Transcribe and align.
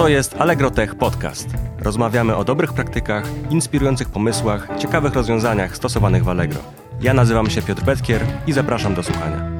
To 0.00 0.08
jest 0.08 0.34
Allegro 0.34 0.70
Tech 0.70 0.94
Podcast. 0.94 1.48
Rozmawiamy 1.78 2.36
o 2.36 2.44
dobrych 2.44 2.72
praktykach, 2.72 3.24
inspirujących 3.50 4.08
pomysłach, 4.08 4.68
ciekawych 4.78 5.14
rozwiązaniach 5.14 5.76
stosowanych 5.76 6.24
w 6.24 6.28
Allegro. 6.28 6.60
Ja 7.00 7.14
nazywam 7.14 7.50
się 7.50 7.62
Piotr 7.62 7.84
Petkier 7.84 8.22
i 8.46 8.52
zapraszam 8.52 8.94
do 8.94 9.02
słuchania. 9.02 9.50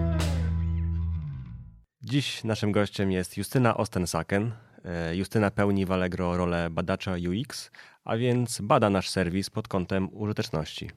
Dziś 2.03 2.45
naszym 2.45 2.73
gościem 2.73 3.13
jest 3.13 3.37
Justyna 3.37 3.77
Ostensaken. 3.77 4.53
E, 4.85 5.17
Justyna 5.17 5.51
pełni 5.51 5.87
w 5.87 5.93
Allegro 5.93 6.37
rolę 6.37 6.71
badacza 6.71 7.13
UX, 7.13 7.71
a 8.05 8.17
więc 8.17 8.61
bada 8.61 8.91
nasz 8.91 9.09
serwis 9.09 9.51
pod 9.51 9.69
kątem 9.69 10.09
użyteczności. 10.13 10.91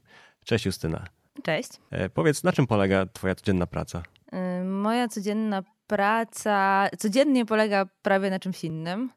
Cześć 0.45 0.65
Justyna. 0.65 1.05
Cześć. 1.43 1.69
E, 1.91 2.09
powiedz, 2.09 2.43
na 2.43 2.51
czym 2.51 2.67
polega 2.67 3.05
Twoja 3.05 3.35
codzienna 3.35 3.67
praca? 3.67 4.03
Y, 4.61 4.63
Moja 4.63 5.07
codzienna 5.07 5.63
praca 5.87 6.87
codziennie 6.97 7.45
polega 7.45 7.85
prawie 8.01 8.29
na 8.29 8.39
czymś 8.39 8.63
innym. 8.63 9.09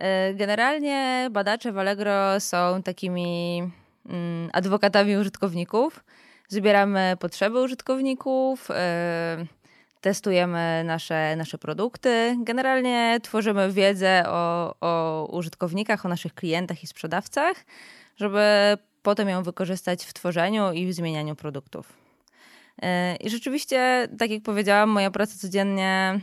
Y, 0.00 0.34
Generalnie 0.34 1.28
badacze 1.30 1.72
w 1.72 1.78
Allegro 1.78 2.40
są 2.40 2.82
takimi 2.82 3.62
mm, 4.08 4.50
adwokatami 4.52 5.16
użytkowników. 5.16 6.04
Zbieramy 6.48 7.16
potrzeby 7.20 7.62
użytkowników, 7.62 8.70
y, 8.70 8.74
testujemy 10.00 10.82
nasze, 10.84 11.36
nasze 11.36 11.58
produkty. 11.58 12.36
Generalnie 12.42 13.18
tworzymy 13.22 13.72
wiedzę 13.72 14.22
o, 14.26 14.74
o 14.80 15.26
użytkownikach, 15.32 16.06
o 16.06 16.08
naszych 16.08 16.34
klientach 16.34 16.82
i 16.82 16.86
sprzedawcach, 16.86 17.56
żeby 18.16 18.78
potem 19.02 19.28
ją 19.28 19.42
wykorzystać 19.42 20.04
w 20.04 20.12
tworzeniu 20.12 20.72
i 20.72 20.86
w 20.86 20.92
zmienianiu 20.92 21.36
produktów. 21.36 21.92
Yy, 22.82 22.88
I 23.20 23.30
rzeczywiście, 23.30 24.08
tak 24.18 24.30
jak 24.30 24.42
powiedziałam, 24.42 24.88
moja 24.90 25.10
praca 25.10 25.36
codziennie, 25.38 26.20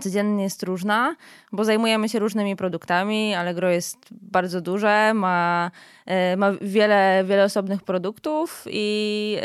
codziennie 0.00 0.44
jest 0.44 0.62
różna, 0.62 1.16
bo 1.52 1.64
zajmujemy 1.64 2.08
się 2.08 2.18
różnymi 2.18 2.56
produktami. 2.56 3.34
Allegro 3.34 3.70
jest 3.70 3.98
bardzo 4.32 4.60
duże, 4.60 5.14
ma, 5.14 5.70
yy, 6.06 6.36
ma 6.36 6.52
wiele, 6.60 7.24
wiele 7.26 7.44
osobnych 7.44 7.82
produktów 7.82 8.64
i 8.70 9.36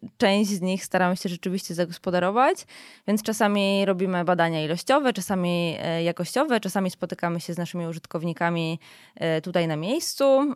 yy, 0.00 0.10
część 0.16 0.50
z 0.50 0.60
nich 0.60 0.84
staramy 0.84 1.16
się 1.16 1.28
rzeczywiście 1.28 1.74
zagospodarować, 1.74 2.66
więc 3.08 3.22
czasami 3.22 3.84
robimy 3.84 4.24
badania 4.24 4.64
ilościowe, 4.64 5.12
czasami 5.12 5.72
yy, 5.72 6.02
jakościowe, 6.02 6.60
czasami 6.60 6.90
spotykamy 6.90 7.40
się 7.40 7.54
z 7.54 7.58
naszymi 7.58 7.86
użytkownikami 7.86 8.78
tutaj 9.42 9.68
na 9.68 9.76
miejscu, 9.76 10.54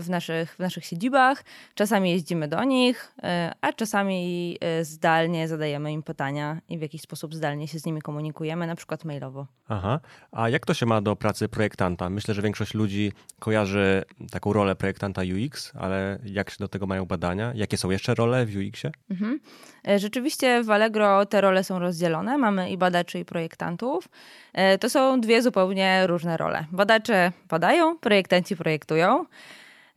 w 0.00 0.06
naszych, 0.08 0.54
w 0.54 0.58
naszych 0.58 0.84
siedzibach, 0.84 1.44
czasami 1.74 2.10
jeździmy 2.10 2.48
do 2.48 2.64
nich, 2.64 3.12
a 3.60 3.72
czasami 3.72 4.58
zdalnie 4.82 5.48
zadajemy 5.48 5.92
im 5.92 6.02
pytania 6.02 6.60
i 6.68 6.78
w 6.78 6.82
jakiś 6.82 7.00
sposób 7.00 7.34
zdalnie 7.34 7.68
się 7.68 7.78
z 7.78 7.86
nimi 7.86 8.02
komunikujemy, 8.02 8.66
na 8.66 8.76
przykład 8.76 9.04
mailowo. 9.04 9.46
Aha. 9.68 10.00
A 10.32 10.48
jak 10.48 10.66
to 10.66 10.74
się 10.74 10.86
ma 10.86 11.00
do 11.00 11.16
pracy 11.16 11.48
projektanta? 11.48 12.10
Myślę, 12.10 12.34
że 12.34 12.42
większość 12.42 12.74
ludzi 12.74 12.95
kojarzy 13.38 14.04
taką 14.30 14.52
rolę 14.52 14.76
projektanta 14.76 15.22
UX, 15.22 15.72
ale 15.78 16.18
jak 16.24 16.50
się 16.50 16.56
do 16.58 16.68
tego 16.68 16.86
mają 16.86 17.04
badania? 17.04 17.52
Jakie 17.54 17.76
są 17.76 17.90
jeszcze 17.90 18.14
role 18.14 18.46
w 18.46 18.56
UX-ie? 18.56 18.92
Mhm. 19.10 19.40
E, 19.88 19.98
Rzeczywiście 19.98 20.62
w 20.64 20.70
Allegro 20.70 21.26
te 21.26 21.40
role 21.40 21.64
są 21.64 21.78
rozdzielone. 21.78 22.38
Mamy 22.38 22.70
i 22.70 22.78
badaczy, 22.78 23.18
i 23.18 23.24
projektantów. 23.24 24.08
E, 24.52 24.78
To 24.78 24.90
są 24.90 25.20
dwie 25.20 25.42
zupełnie 25.42 26.06
różne 26.06 26.36
role. 26.36 26.64
Badacze 26.72 27.32
badają, 27.48 27.98
projektanci 27.98 28.56
projektują. 28.56 29.24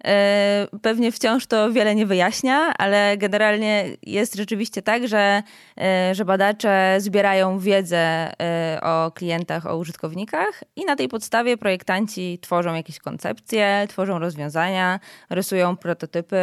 E, 0.05 0.67
Pewnie 0.81 1.11
wciąż 1.11 1.47
to 1.47 1.72
wiele 1.72 1.95
nie 1.95 2.05
wyjaśnia, 2.05 2.73
ale 2.78 3.17
generalnie 3.17 3.86
jest 4.03 4.36
rzeczywiście 4.36 4.81
tak, 4.81 5.08
że, 5.08 5.44
e, 5.78 6.16
że 6.16 6.25
badacze 6.25 6.95
zbierają 7.00 7.59
wiedzę 7.59 7.97
e, 7.97 8.80
o 8.81 9.11
klientach, 9.11 9.66
o 9.66 9.77
użytkownikach 9.77 10.64
i 10.75 10.86
na 10.86 10.95
tej 10.95 11.08
podstawie 11.08 11.58
projektanci 11.58 12.39
tworzą 12.42 12.75
jakieś 12.75 13.00
koncepcje, 13.00 13.86
tworzą 13.89 14.20
rozwiązania, 14.20 15.00
rysują 15.30 15.77
prototypy, 15.77 16.38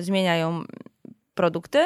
zmieniają 0.00 0.64
produkty. 1.34 1.78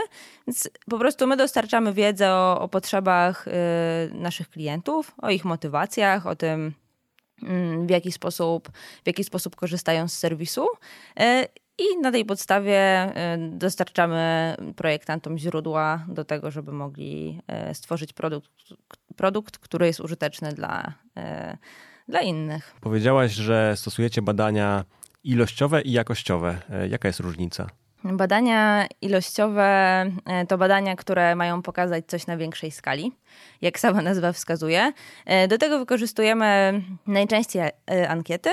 Więc 0.47 0.69
po 0.91 0.99
prostu 0.99 1.27
my 1.27 1.37
dostarczamy 1.37 1.93
wiedzę 1.93 2.33
o, 2.33 2.61
o 2.61 2.69
potrzebach 2.69 3.47
naszych 4.13 4.51
klientów, 4.51 5.15
o 5.23 5.31
ich 5.31 5.45
motywacjach, 5.45 6.27
o 6.27 6.37
tym, 6.37 6.75
w 7.87 7.91
jaki 7.91 8.13
sposób, 8.13 8.69
w 9.05 9.07
jaki 9.07 9.25
sposób 9.25 9.57
korzystają 9.57 10.09
z 10.09 10.19
serwisu. 10.19 10.67
Y, 11.21 11.47
I 11.79 11.99
na 12.03 12.13
tej 12.13 12.25
podstawie 12.25 13.09
y, 13.35 13.39
dostarczamy 13.51 14.55
projektantom 14.77 15.39
źródła 15.39 16.07
do 16.09 16.25
tego, 16.25 16.51
żeby 16.51 16.73
mogli 16.73 17.41
y, 17.71 17.75
stworzyć 17.75 18.13
produkt, 18.13 18.51
produkt 19.17 19.59
który 19.59 19.87
jest 19.87 20.01
użyteczny 20.01 20.53
dla, 20.53 20.95
dla 22.09 22.21
innych. 22.21 22.75
Powiedziałaś, 22.81 23.33
że 23.33 23.77
stosujecie 23.77 24.23
badania 24.23 24.85
ilościowe 25.27 25.83
i 25.83 25.93
jakościowe. 25.93 26.63
E, 26.71 26.89
Jaka 26.89 27.09
jest 27.09 27.21
różnica? 27.21 27.67
Badania 28.13 28.87
ilościowe 29.03 29.65
e, 30.27 30.47
to 30.47 30.59
badania, 30.59 30.97
które 30.97 31.35
mają 31.35 31.63
pokazać 31.63 32.05
coś 32.07 32.27
na 32.27 32.37
większej 32.37 32.71
skali, 32.71 33.13
jak 33.63 33.79
sama 33.79 34.03
nazwa 34.03 34.33
wskazuje. 34.33 34.93
E, 35.27 35.49
Do 35.49 35.59
tego 35.59 35.79
wykorzystujemy 35.79 36.83
najczęściej 37.07 37.63
e, 37.91 38.09
ankiety 38.09 38.51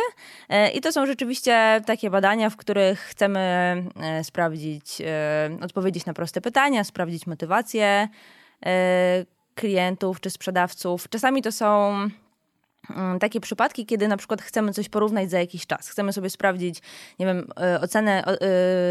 i 0.73 0.81
to 0.81 0.91
są 0.91 1.05
rzeczywiście 1.05 1.81
takie 1.85 2.09
badania, 2.09 2.49
w 2.49 2.57
których 2.57 2.99
chcemy 2.99 3.83
sprawdzić, 4.23 5.01
odpowiedzieć 5.61 6.05
na 6.05 6.13
proste 6.13 6.41
pytania, 6.41 6.83
sprawdzić 6.83 7.27
motywację 7.27 8.07
klientów 9.55 10.21
czy 10.21 10.29
sprzedawców. 10.29 11.09
Czasami 11.09 11.41
to 11.41 11.51
są 11.51 11.93
takie 13.19 13.39
przypadki, 13.39 13.85
kiedy 13.85 14.07
na 14.07 14.17
przykład 14.17 14.41
chcemy 14.41 14.73
coś 14.73 14.89
porównać 14.89 15.29
za 15.29 15.39
jakiś 15.39 15.67
czas. 15.67 15.89
Chcemy 15.89 16.13
sobie 16.13 16.29
sprawdzić, 16.29 16.79
nie 17.19 17.25
wiem, 17.25 17.47
e, 17.61 17.81
ocenę, 17.81 18.23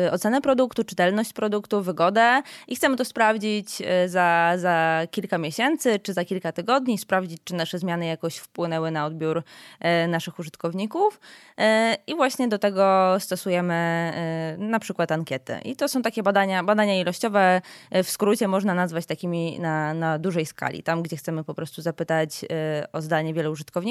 e, 0.06 0.12
ocenę 0.12 0.40
produktu, 0.40 0.84
czytelność 0.84 1.32
produktu, 1.32 1.82
wygodę 1.82 2.42
i 2.68 2.76
chcemy 2.76 2.96
to 2.96 3.04
sprawdzić 3.04 3.82
e, 3.84 4.08
za, 4.08 4.52
za 4.56 5.00
kilka 5.10 5.38
miesięcy 5.38 5.98
czy 5.98 6.12
za 6.12 6.24
kilka 6.24 6.52
tygodni, 6.52 6.98
sprawdzić, 6.98 7.40
czy 7.44 7.54
nasze 7.54 7.78
zmiany 7.78 8.06
jakoś 8.06 8.36
wpłynęły 8.36 8.90
na 8.90 9.06
odbiór 9.06 9.42
naszych 10.08 10.38
użytkowników. 10.38 11.20
I 12.06 12.14
właśnie 12.14 12.48
do 12.48 12.58
tego 12.58 13.16
stosujemy 13.20 14.12
na 14.58 14.78
przykład 14.78 15.12
ankiety. 15.12 15.58
I 15.64 15.76
to 15.76 15.88
są 15.88 16.02
takie 16.02 16.22
badania, 16.22 16.64
badania 16.64 17.00
ilościowe, 17.00 17.60
w 18.04 18.10
skrócie 18.10 18.48
można 18.48 18.74
nazwać 18.74 19.06
takimi 19.06 19.60
na, 19.60 19.94
na 19.94 20.18
dużej 20.18 20.46
skali, 20.46 20.82
tam 20.82 21.02
gdzie 21.02 21.16
chcemy 21.16 21.44
po 21.44 21.54
prostu 21.54 21.82
zapytać 21.82 22.44
o 22.92 23.02
zdanie 23.02 23.34
wielu 23.34 23.52
użytkowników, 23.52 23.81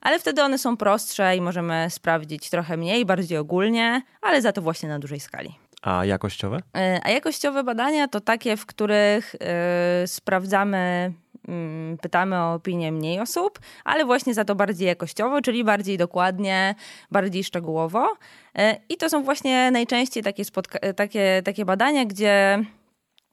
ale 0.00 0.18
wtedy 0.18 0.42
one 0.42 0.58
są 0.58 0.76
prostsze 0.76 1.36
i 1.36 1.40
możemy 1.40 1.86
sprawdzić 1.90 2.50
trochę 2.50 2.76
mniej, 2.76 3.04
bardziej 3.06 3.38
ogólnie, 3.38 4.02
ale 4.22 4.42
za 4.42 4.52
to 4.52 4.62
właśnie 4.62 4.88
na 4.88 4.98
dużej 4.98 5.20
skali. 5.20 5.54
A 5.82 6.04
jakościowe? 6.04 6.60
E, 6.76 7.00
A 7.04 7.10
jakościowe 7.10 7.64
badania 7.64 8.08
to 8.08 8.20
takie, 8.20 8.56
w 8.56 8.66
których 8.66 9.34
e, 9.40 10.06
sprawdzamy, 10.06 11.12
mm, 11.48 11.98
pytamy 11.98 12.36
o 12.36 12.54
opinię 12.54 12.92
mniej 12.92 13.20
osób, 13.20 13.58
ale 13.84 14.04
właśnie 14.04 14.34
za 14.34 14.44
to 14.44 14.54
bardziej 14.54 14.88
jakościowo, 14.88 15.40
czyli 15.42 15.64
bardziej 15.64 15.98
dokładnie, 15.98 16.74
bardziej 17.10 17.44
szczegółowo. 17.44 18.08
E, 18.58 18.76
I 18.88 18.96
to 18.96 19.10
są 19.10 19.22
właśnie 19.22 19.70
najczęściej 19.70 20.22
takie, 20.22 20.42
spotka- 20.44 20.94
takie, 20.94 21.42
takie 21.44 21.64
badania, 21.64 22.04
gdzie 22.04 22.64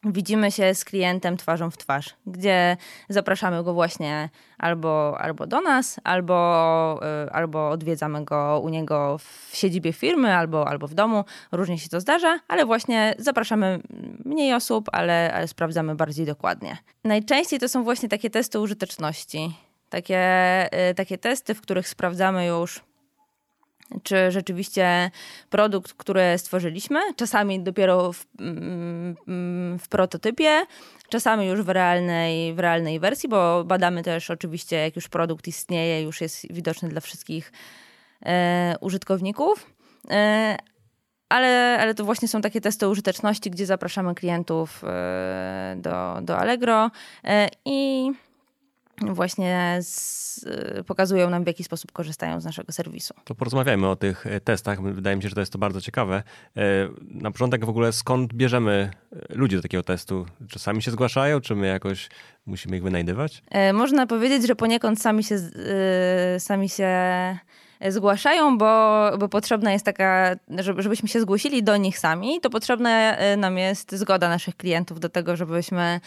widzimy 0.05 0.51
się 0.51 0.75
z 0.75 0.85
klientem 0.85 1.37
twarzą 1.37 1.71
w 1.71 1.77
twarz, 1.77 2.15
gdzie 2.27 2.77
zapraszamy 3.09 3.63
go 3.63 3.73
właśnie 3.73 4.29
albo, 4.57 5.17
albo 5.19 5.47
do 5.47 5.61
nas, 5.61 5.99
albo, 6.03 6.99
y, 7.27 7.31
albo 7.31 7.69
odwiedzamy 7.69 8.25
go 8.25 8.61
u 8.63 8.69
niego 8.69 9.17
w 9.17 9.49
siedzibie 9.53 9.93
firmy, 9.93 10.35
albo, 10.35 10.67
albo 10.67 10.87
w 10.87 10.93
domu. 10.93 11.23
Różnie 11.51 11.79
się 11.79 11.89
to 11.89 11.99
zdarza, 11.99 12.39
ale 12.47 12.65
właśnie 12.65 13.15
zapraszamy 13.17 13.79
mniej 14.25 14.53
osób, 14.53 14.89
ale, 14.91 15.33
ale 15.33 15.47
sprawdzamy 15.47 15.95
bardziej 15.95 16.25
dokładnie. 16.25 16.77
Najczęściej 17.03 17.59
to 17.59 17.69
są 17.69 17.83
właśnie 17.83 18.09
takie 18.09 18.29
testy 18.29 18.59
użyteczności. 18.59 19.55
Takie, 19.89 20.19
y, 20.89 20.95
takie 20.95 21.17
testy, 21.17 21.53
w 21.53 21.61
których 21.61 21.87
sprawdzamy 21.87 22.45
już 22.45 22.81
czy 24.03 24.31
rzeczywiście 24.31 25.11
produkt, 25.49 25.93
który 25.93 26.37
stworzyliśmy, 26.37 26.99
czasami 27.15 27.59
dopiero 27.63 28.13
w, 28.13 28.25
mm, 28.39 29.15
w 29.79 29.87
prototypie, 29.89 30.65
czasami 31.09 31.47
już 31.47 31.61
w 31.61 31.69
realnej, 31.69 32.53
w 32.53 32.59
realnej 32.59 32.99
wersji, 32.99 33.29
bo 33.29 33.63
badamy 33.63 34.03
też 34.03 34.29
oczywiście, 34.29 34.75
jak 34.75 34.95
już 34.95 35.07
produkt 35.07 35.47
istnieje, 35.47 36.01
już 36.01 36.21
jest 36.21 36.53
widoczny 36.53 36.89
dla 36.89 37.01
wszystkich 37.01 37.51
e, 38.25 38.75
użytkowników. 38.81 39.73
E, 40.09 40.57
ale, 41.29 41.77
ale 41.81 41.93
to 41.93 42.05
właśnie 42.05 42.27
są 42.27 42.41
takie 42.41 42.61
testy 42.61 42.87
użyteczności, 42.87 43.51
gdzie 43.51 43.65
zapraszamy 43.65 44.15
klientów 44.15 44.83
e, 44.83 45.75
do, 45.77 46.19
do 46.21 46.37
Allegro 46.37 46.91
e, 47.23 47.49
i 47.65 48.11
właśnie 49.01 49.79
z, 49.81 50.45
pokazują 50.87 51.29
nam, 51.29 51.43
w 51.43 51.47
jaki 51.47 51.63
sposób 51.63 51.91
korzystają 51.91 52.41
z 52.41 52.45
naszego 52.45 52.71
serwisu. 52.71 53.13
To 53.23 53.35
porozmawiajmy 53.35 53.89
o 53.89 53.95
tych 53.95 54.27
e, 54.27 54.39
testach. 54.39 54.81
Wydaje 54.81 55.15
mi 55.15 55.23
się, 55.23 55.29
że 55.29 55.35
to 55.35 55.41
jest 55.41 55.53
to 55.53 55.59
bardzo 55.59 55.81
ciekawe. 55.81 56.23
E, 56.57 56.61
na 57.01 57.31
początek 57.31 57.65
w 57.65 57.69
ogóle 57.69 57.93
skąd 57.93 58.33
bierzemy 58.33 58.91
e, 59.29 59.35
ludzi 59.35 59.55
do 59.55 59.61
takiego 59.61 59.83
testu? 59.83 60.25
Czy 60.49 60.59
sami 60.59 60.81
się 60.81 60.91
zgłaszają, 60.91 61.41
czy 61.41 61.55
my 61.55 61.67
jakoś 61.67 62.09
musimy 62.45 62.77
ich 62.77 62.83
wynajdywać? 62.83 63.43
Można 63.73 64.07
powiedzieć, 64.07 64.47
że 64.47 64.55
poniekąd 64.55 65.01
sami 65.01 65.23
się, 65.23 65.39
sami 66.39 66.69
się 66.69 66.87
zgłaszają, 67.87 68.57
bo, 68.57 69.11
bo 69.19 69.29
potrzebna 69.29 69.71
jest 69.71 69.85
taka, 69.85 70.35
żebyśmy 70.77 71.09
się 71.09 71.21
zgłosili 71.21 71.63
do 71.63 71.77
nich 71.77 71.99
sami, 71.99 72.41
to 72.41 72.49
potrzebna 72.49 73.15
nam 73.37 73.57
jest 73.57 73.95
zgoda 73.95 74.29
naszych 74.29 74.57
klientów 74.57 74.99
do 74.99 75.09
tego, 75.09 75.35
żebyśmy 75.35 75.99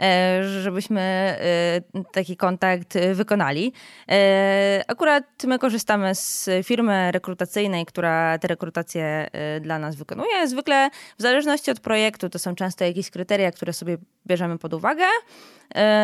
E, 0.00 0.44
żebyśmy 0.44 1.00
e, 1.00 2.02
taki 2.12 2.36
kontakt 2.36 2.98
wykonali. 3.14 3.72
E, 4.08 4.84
akurat 4.88 5.24
my 5.44 5.58
korzystamy 5.58 6.14
z 6.14 6.50
firmy 6.64 7.12
rekrutacyjnej, 7.12 7.86
która 7.86 8.38
te 8.38 8.48
rekrutacje 8.48 9.30
dla 9.60 9.78
nas 9.78 9.96
wykonuje. 9.96 10.48
Zwykle 10.48 10.90
w 11.18 11.22
zależności 11.22 11.70
od 11.70 11.80
projektu 11.80 12.28
to 12.28 12.38
są 12.38 12.54
często 12.54 12.84
jakieś 12.84 13.10
kryteria, 13.10 13.52
które 13.52 13.72
sobie 13.72 13.96
bierzemy 14.26 14.58
pod 14.58 14.74
uwagę. 14.74 15.04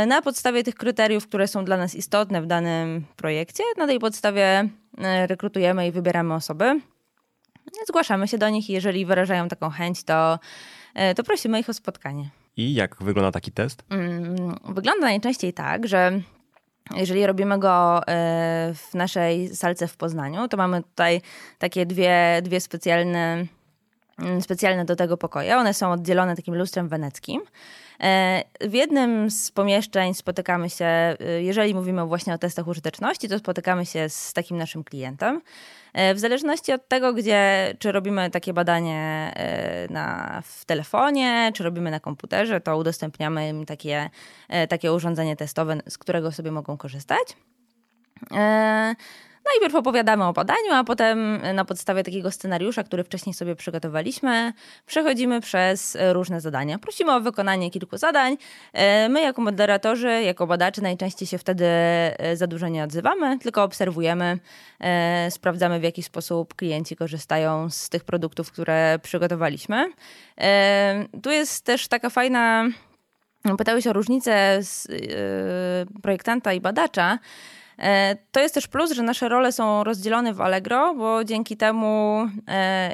Na 0.06 0.23
podstawie 0.23 0.64
tych 0.64 0.75
kryteriów, 0.75 1.28
które 1.28 1.49
są 1.49 1.64
dla 1.64 1.76
nas 1.76 1.94
istotne 1.94 2.43
w 2.43 2.46
danym 2.46 3.05
projekcie, 3.17 3.62
na 3.76 3.87
tej 3.87 3.99
podstawie 3.99 4.69
rekrutujemy 5.26 5.87
i 5.87 5.93
wybieramy 5.93 6.34
osoby. 6.34 6.81
Zgłaszamy 7.87 8.28
się 8.28 8.38
do 8.38 8.48
nich 8.48 8.70
i 8.70 8.72
jeżeli 8.72 9.06
wyrażają 9.06 9.48
taką 9.48 9.70
chęć, 9.70 10.04
to, 10.04 10.38
to 11.16 11.22
prosimy 11.25 11.60
ich 11.60 11.69
o 11.69 11.75
spotkanie. 11.75 12.31
I 12.56 12.75
jak 12.75 12.96
wygląda 13.00 13.32
taki 13.32 13.52
test? 13.52 13.84
Mm, 13.90 14.54
wygląda 14.69 15.06
najczęściej 15.06 15.52
tak, 15.52 15.87
że 15.87 16.20
jeżeli 16.96 17.26
robimy 17.26 17.58
go 17.58 18.02
e, 18.08 18.72
w 18.75 18.94
naszej 18.94 19.56
salce 19.56 19.88
w 19.88 19.96
Poznaniu, 19.96 20.48
to 20.48 20.56
mamy 20.56 20.82
tutaj 20.82 21.20
takie 21.58 21.87
dwie, 21.87 22.40
dwie 22.42 22.60
specjalne, 22.60 23.46
mm, 24.19 24.42
specjalne 24.42 24.84
do 24.84 24.96
tego 24.96 25.16
pokoje. 25.16 25.56
One 25.56 25.75
są 25.75 25.92
oddzielone 25.92 26.37
takim 26.37 26.54
lustrem 26.54 26.88
weneckim. 26.88 27.40
E, 28.00 28.44
w 28.60 28.72
jednym 28.72 29.31
z 29.31 29.50
pomieszczeń 29.50 30.14
spotykamy 30.14 30.70
się, 30.70 30.84
e, 30.84 31.16
jeżeli 31.43 31.75
mówimy 31.75 32.06
właśnie 32.06 32.34
o 32.34 32.38
testach 32.38 32.69
użyteczności, 32.69 33.28
to 33.28 33.38
spotykamy 33.38 33.87
się 33.87 34.08
z 34.08 34.32
takim 34.32 34.56
naszym 34.56 34.84
klientem. 34.84 35.43
E, 35.93 36.14
w 36.14 36.19
zależności 36.19 36.72
od 36.72 36.88
tego, 36.88 37.12
gdzie, 37.12 37.75
czy 37.78 37.93
robimy 37.93 38.31
takie 38.31 38.52
badanie 38.52 39.32
na, 39.90 40.43
w 40.44 40.64
telefonie, 40.64 41.52
czy 41.54 41.64
robimy 41.64 41.90
na 41.90 42.00
komputerze, 42.00 42.60
to 42.60 42.76
udostępniamy 42.76 43.48
im 43.48 43.66
takie, 43.66 44.10
takie 44.69 44.92
urządzenie 44.92 45.37
testowe, 45.37 45.76
z 45.88 45.99
którego 45.99 46.32
sobie 46.32 46.50
mogą 46.50 46.76
korzystać. 46.76 47.37
Najpierw 49.52 49.75
opowiadamy 49.75 50.25
o 50.25 50.32
badaniu, 50.32 50.72
a 50.72 50.84
potem 50.84 51.40
na 51.54 51.64
podstawie 51.64 52.04
takiego 52.04 52.31
scenariusza, 52.31 52.84
który 52.84 53.04
wcześniej 53.04 53.34
sobie 53.34 53.56
przygotowaliśmy, 53.56 54.52
przechodzimy 54.87 55.40
przez 55.40 55.96
różne 56.12 56.40
zadania. 56.40 56.78
Prosimy 56.78 57.14
o 57.14 57.20
wykonanie 57.20 57.70
kilku 57.70 57.98
zadań. 57.98 58.37
E, 58.72 59.08
my, 59.08 59.20
jako 59.22 59.43
moderatorzy, 59.43 60.22
jako 60.22 60.46
badacze, 60.46 60.82
najczęściej 60.82 61.28
się 61.28 61.38
wtedy 61.38 61.64
e, 61.64 62.37
za 62.37 62.46
dużo 62.46 62.69
nie 62.69 62.84
odzywamy, 62.84 63.38
tylko 63.38 63.62
obserwujemy, 63.62 64.38
e, 64.81 65.31
sprawdzamy, 65.31 65.81
w 65.81 65.82
jaki 65.82 66.02
sposób 66.02 66.54
klienci 66.54 66.96
korzystają 66.96 67.70
z 67.70 67.88
tych 67.88 68.04
produktów, 68.04 68.52
które 68.52 68.99
przygotowaliśmy. 69.02 69.92
Tu 71.22 71.31
jest 71.31 71.64
też 71.64 71.88
taka 71.88 72.10
fajna. 72.10 72.64
Pytałeś 73.58 73.87
o 73.87 73.92
różnicę 73.92 74.58
z 74.62 74.88
projektanta 76.02 76.52
i 76.52 76.60
badacza. 76.60 77.19
E, 77.78 78.17
to 78.32 78.40
jest 78.40 78.55
też 78.55 78.69
plus, 78.69 78.93
że 78.93 79.02
nasze 79.02 79.28
role 79.28 79.52
są 79.52 79.84
rozdzielone 79.84 80.34
w 80.34 80.40
Allegro, 80.40 80.94
bo 80.94 81.25
dzięki 81.25 81.56
temu 81.56 82.26
e, 82.49 82.90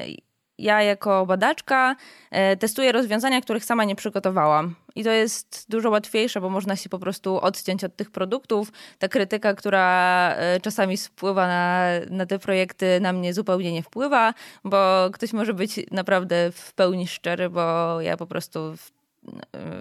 ja 0.59 0.83
jako 0.83 1.27
badaczka 1.27 1.97
e, 2.31 2.57
testuję 2.57 2.93
rozwiązania, 2.93 3.41
których 3.41 3.65
sama 3.65 3.85
nie 3.85 3.97
przygotowałam. 3.97 4.75
I 4.95 5.05
to 5.05 5.11
jest 5.11 5.67
dużo 5.69 5.91
łatwiejsze, 5.91 6.41
bo 6.41 6.51
można 6.51 6.77
się 6.77 6.89
po 6.89 6.99
prostu 6.99 7.41
odciąć 7.41 7.85
od 7.85 7.97
tych 7.97 8.11
produktów. 8.11 8.73
Ta 8.99 9.09
krytyka, 9.09 9.55
która 9.55 10.37
czasami 10.63 10.97
spływa 10.97 11.47
na, 11.47 11.87
na 12.11 12.27
te 12.27 12.39
projekty, 12.39 13.01
na 13.01 13.13
mnie 13.13 13.35
zupełnie 13.35 13.73
nie 13.73 13.83
wpływa, 13.83 14.35
bo 14.65 15.11
ktoś 15.13 15.33
może 15.33 15.55
być 15.55 15.81
naprawdę 15.91 16.53
w 16.53 16.73
pełni 16.73 17.07
szczery, 17.07 17.51
bo 17.51 18.01
ja 18.01 18.17
po 18.17 18.27
prostu 18.27 18.77
w, 18.77 18.91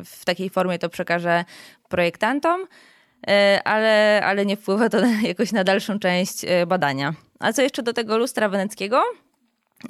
w 0.06 0.26
takiej 0.26 0.50
formie 0.50 0.80
to 0.80 0.90
przekażę 0.90 1.46
projektantom. 1.90 2.68
E, 3.28 3.62
ale, 3.64 4.22
ale 4.26 4.46
nie 4.46 4.58
wpływa 4.58 4.90
to 4.90 4.98
jakoś 5.24 5.52
na 5.52 5.64
dalszą 5.64 6.00
część 6.00 6.46
e, 6.46 6.66
badania. 6.66 7.14
A 7.40 7.54
co 7.54 7.62
jeszcze 7.62 7.84
do 7.84 7.94
tego 7.94 8.18
lustra 8.18 8.50
weneckiego? 8.50 9.04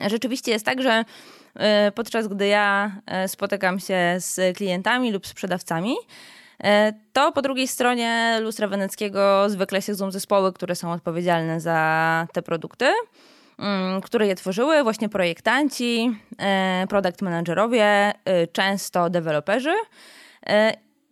Rzeczywiście 0.07 0.51
jest 0.51 0.65
tak, 0.65 0.81
że 0.81 1.05
e, 1.55 1.91
podczas 1.91 2.27
gdy 2.27 2.47
ja 2.47 2.91
spotykam 3.27 3.79
się 3.79 4.15
z 4.17 4.57
klientami 4.57 5.11
lub 5.11 5.27
sprzedawcami, 5.27 5.95
to 7.13 7.31
po 7.31 7.41
drugiej 7.41 7.67
stronie 7.67 8.37
lustra 8.41 8.67
weneckiego 8.67 9.49
zwykle 9.49 9.81
siedzą 9.81 10.11
zespoły, 10.11 10.53
które 10.53 10.75
są 10.75 10.91
odpowiedzialne 10.91 11.61
za 11.61 12.27
te 12.33 12.41
produkty, 12.41 12.85
mm, 13.59 14.01
które 14.01 14.27
je 14.27 14.35
tworzyły, 14.35 14.83
właśnie 14.83 15.09
projektanci, 15.09 16.19
product 16.89 17.21
managerowie, 17.21 18.13
często 18.53 19.09
deweloperzy. 19.09 19.73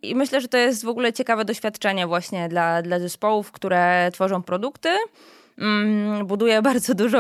I 0.02 0.16
myślę, 0.16 0.42
że 0.42 0.48
to 0.48 0.58
jest 0.58 0.86
w 0.86 0.88
ogóle 0.88 1.14
ciekawe 1.14 1.46
doświadczenie 1.46 2.08
właśnie 2.08 2.50
dla, 2.50 2.82
dla 2.82 3.00
zespołów, 3.00 3.52
które 3.52 4.10
tworzą 4.14 4.44
produkty. 4.44 4.90
Mm, 5.58 6.28
buduje 6.28 6.62
bardzo 6.72 6.96
dużą 6.96 7.20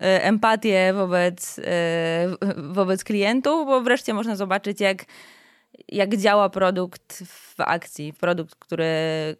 e, 0.00 0.24
empatię 0.24 0.92
wobec, 0.94 1.58
e, 1.58 2.28
wobec 2.56 3.04
klientów, 3.04 3.66
bo 3.66 3.80
wreszcie 3.80 4.14
można 4.14 4.36
zobaczyć, 4.36 4.80
jak, 4.80 5.04
jak 5.88 6.16
działa 6.16 6.48
produkt 6.48 7.22
w 7.26 7.54
akcji, 7.58 8.12
produkt, 8.12 8.54
który, 8.54 8.86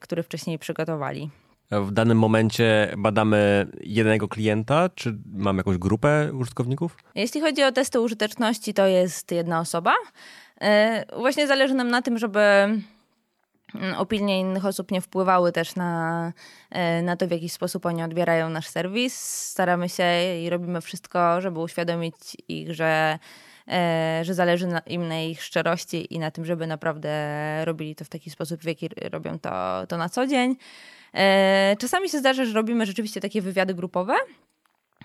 który 0.01 0.23
wcześniej 0.23 0.59
przygotowali. 0.59 1.31
W 1.71 1.93
danym 1.93 2.19
momencie 2.19 2.95
badamy 2.99 3.67
jednego 3.81 4.29
klienta, 4.29 4.89
czy 4.95 5.19
mamy 5.35 5.57
jakąś 5.57 5.79
grupę 5.79 6.31
użytkowników? 6.35 6.97
Jeśli 7.15 7.41
chodzi 7.41 7.63
o 7.63 7.73
testy 7.73 8.01
użyteczności, 8.01 8.75
to 8.75 8.87
jest 8.87 9.33
jedna 9.33 9.61
osoba. 9.61 9.95
E, 10.61 11.05
właśnie 11.17 11.47
zależy 11.47 11.75
nam 11.75 11.89
na 11.89 12.03
tym, 12.03 12.19
żeby 12.19 12.41
mm, 12.41 12.83
opinie 13.97 14.41
innych 14.41 14.67
osób 14.67 14.91
nie 14.91 15.01
wpływały 15.01 15.53
też 15.53 15.77
na, 15.77 16.33
e, 16.71 17.03
na 17.03 17.17
to, 17.17 17.27
w 17.27 17.31
jaki 17.31 17.49
sposób 17.49 17.87
oni 17.87 18.03
odbierają 18.03 18.49
nasz 18.49 18.69
serwis. 18.69 19.21
Staramy 19.51 19.89
się 19.89 20.05
i 20.43 20.51
robimy 20.51 20.81
wszystko, 20.81 21.41
żeby 21.41 21.61
uświadomić 21.61 22.17
ich, 22.49 22.75
że, 22.75 23.19
e, 23.69 24.21
że 24.23 24.35
zależy 24.35 24.69
im 24.87 25.09
na 25.09 25.21
ich 25.21 25.43
szczerości 25.43 26.15
i 26.15 26.19
na 26.19 26.31
tym, 26.31 26.45
żeby 26.45 26.67
naprawdę 26.67 27.11
robili 27.65 27.95
to 27.95 28.05
w 28.05 28.09
taki 28.09 28.31
sposób, 28.31 28.61
w 28.61 28.65
jaki 28.65 28.89
robią 29.13 29.39
to, 29.39 29.87
to 29.89 29.97
na 29.97 30.09
co 30.09 30.27
dzień. 30.27 30.57
Czasami 31.79 32.09
się 32.09 32.19
zdarza, 32.19 32.45
że 32.45 32.53
robimy 32.53 32.87
rzeczywiście 32.87 33.21
takie 33.21 33.43
wywiady 33.43 33.75
grupowe. 33.75 34.15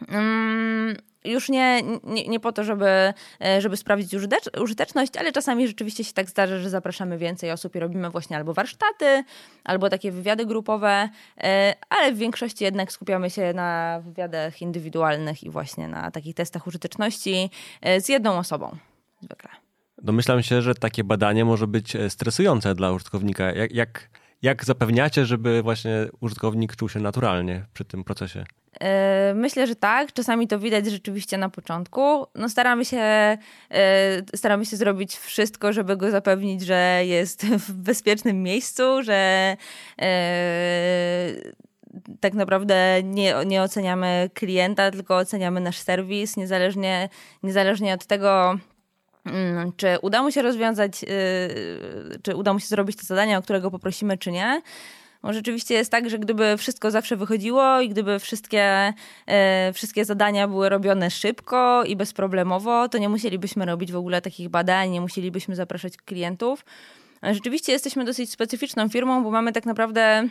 Mm, 0.07 0.95
już 1.25 1.49
nie, 1.49 1.81
nie, 2.03 2.27
nie 2.27 2.39
po 2.39 2.51
to, 2.51 2.63
żeby, 2.63 3.13
e, 3.45 3.61
żeby 3.61 3.77
sprawdzić 3.77 4.13
użyteczność, 4.61 5.17
ale 5.17 5.31
czasami 5.31 5.67
rzeczywiście 5.67 6.03
się 6.03 6.13
tak 6.13 6.29
zdarza, 6.29 6.59
że 6.59 6.69
zapraszamy 6.69 7.17
więcej 7.17 7.51
osób 7.51 7.75
i 7.75 7.79
robimy 7.79 8.09
właśnie 8.09 8.37
albo 8.37 8.53
warsztaty, 8.53 9.23
albo 9.63 9.89
takie 9.89 10.11
wywiady 10.11 10.45
grupowe, 10.45 11.09
e, 11.37 11.75
ale 11.89 12.13
w 12.13 12.17
większości 12.17 12.63
jednak 12.63 12.91
skupiamy 12.91 13.29
się 13.29 13.53
na 13.53 14.01
wywiadach 14.05 14.61
indywidualnych 14.61 15.43
i 15.43 15.49
właśnie 15.49 15.87
na 15.87 16.11
takich 16.11 16.35
testach 16.35 16.67
użyteczności 16.67 17.49
e, 17.81 18.01
z 18.01 18.09
jedną 18.09 18.37
osobą 18.37 18.77
zwykle. 19.21 19.49
Domyślam 20.01 20.43
się, 20.43 20.61
że 20.61 20.75
takie 20.75 21.03
badanie 21.03 21.45
może 21.45 21.67
być 21.67 21.97
stresujące 22.09 22.75
dla 22.75 22.91
użytkownika. 22.91 23.51
Jak, 23.51 23.71
jak, 23.71 24.09
jak 24.41 24.65
zapewniacie, 24.65 25.25
żeby 25.25 25.61
właśnie 25.61 25.91
użytkownik 26.19 26.75
czuł 26.75 26.89
się 26.89 26.99
naturalnie 26.99 27.65
przy 27.73 27.85
tym 27.85 28.03
procesie? 28.03 28.45
E, 28.79 29.33
myślę, 29.35 29.67
że 29.67 29.75
tak. 29.75 30.13
Czasami 30.13 30.47
to 30.47 30.59
widać 30.59 30.85
rzeczywiście 30.85 31.37
na 31.37 31.49
początku. 31.49 32.27
No 32.35 32.49
staramy 32.49 32.85
się, 32.85 32.97
e, 32.97 33.37
staramy 34.35 34.65
się 34.65 34.77
zrobić 34.77 35.17
wszystko, 35.17 35.73
żeby 35.73 35.97
go 35.97 36.11
zapewnić, 36.11 36.61
że 36.61 37.01
jest 37.05 37.45
w 37.67 37.71
bezpiecznym 37.71 38.43
miejscu, 38.43 39.03
że 39.03 39.57
e, 40.01 41.31
tak 42.19 42.33
naprawdę 42.33 43.03
nie, 43.03 43.35
nie 43.45 43.61
oceniamy 43.61 44.29
klienta, 44.33 44.91
tylko 44.91 45.17
oceniamy 45.17 45.59
nasz 45.59 45.77
serwis, 45.77 46.37
niezależnie, 46.37 47.09
niezależnie 47.43 47.93
od 47.93 48.05
tego, 48.05 48.59
czy 49.77 49.97
uda 50.01 50.23
mu 50.23 50.31
się 50.31 50.41
rozwiązać, 50.41 51.05
czy 52.23 52.35
uda 52.35 52.53
mu 52.53 52.59
się 52.59 52.67
zrobić 52.67 52.97
to 52.97 53.03
zadanie, 53.03 53.37
o 53.37 53.41
którego 53.41 53.71
poprosimy, 53.71 54.17
czy 54.17 54.31
nie 54.31 54.61
bo 55.23 55.33
rzeczywiście 55.33 55.73
jest 55.73 55.91
tak, 55.91 56.09
że 56.09 56.19
gdyby 56.19 56.57
wszystko 56.57 56.91
zawsze 56.91 57.17
wychodziło 57.17 57.81
i 57.81 57.89
gdyby 57.89 58.19
wszystkie, 58.19 58.93
e, 59.27 59.73
wszystkie 59.73 60.05
zadania 60.05 60.47
były 60.47 60.69
robione 60.69 61.11
szybko 61.11 61.83
i 61.83 61.95
bezproblemowo, 61.95 62.89
to 62.89 62.97
nie 62.97 63.09
musielibyśmy 63.09 63.65
robić 63.65 63.91
w 63.91 63.97
ogóle 63.97 64.21
takich 64.21 64.49
badań, 64.49 64.89
nie 64.89 65.01
musielibyśmy 65.01 65.55
zapraszać 65.55 65.97
klientów. 65.97 66.65
Rzeczywiście 67.23 67.71
jesteśmy 67.71 68.05
dosyć 68.05 68.31
specyficzną 68.31 68.89
firmą, 68.89 69.23
bo 69.23 69.31
mamy 69.31 69.51
tak 69.51 69.65
naprawdę 69.65 70.01
mm, 70.01 70.29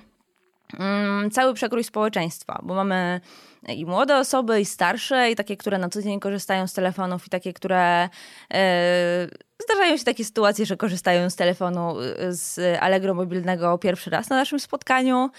cały 1.33 1.55
przekrój 1.55 1.85
społeczeństwa, 1.85 2.61
bo 2.63 2.75
mamy 2.75 3.21
i 3.69 3.87
młode 3.87 4.19
osoby, 4.19 4.61
i 4.61 4.65
starsze, 4.65 5.31
i 5.31 5.37
takie, 5.37 5.57
które 5.57 5.79
na 5.79 5.89
co 5.89 6.03
dzień 6.03 6.21
korzystają 6.21 6.67
z 6.67 6.73
telefonów, 6.73 7.27
i 7.27 7.31
takie, 7.31 7.53
które 7.53 8.09
e, 8.55 9.29
zdarzają 9.63 9.97
się 9.97 10.05
takie 10.05 10.25
sytuacje, 10.25 10.67
że 10.67 10.77
korzystają 10.77 11.31
z 11.31 11.37
telefonu 11.37 12.01
e, 12.01 12.33
z 12.33 12.79
Allegro 12.81 13.15
mobilnego 13.15 13.79
pierwszy 13.79 14.11
raz 14.11 14.31
na 14.31 14.37
naszym 14.37 14.61
spotkaniu, 14.61 15.31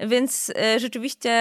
więc 0.00 0.52
e, 0.56 0.80
rzeczywiście 0.80 1.32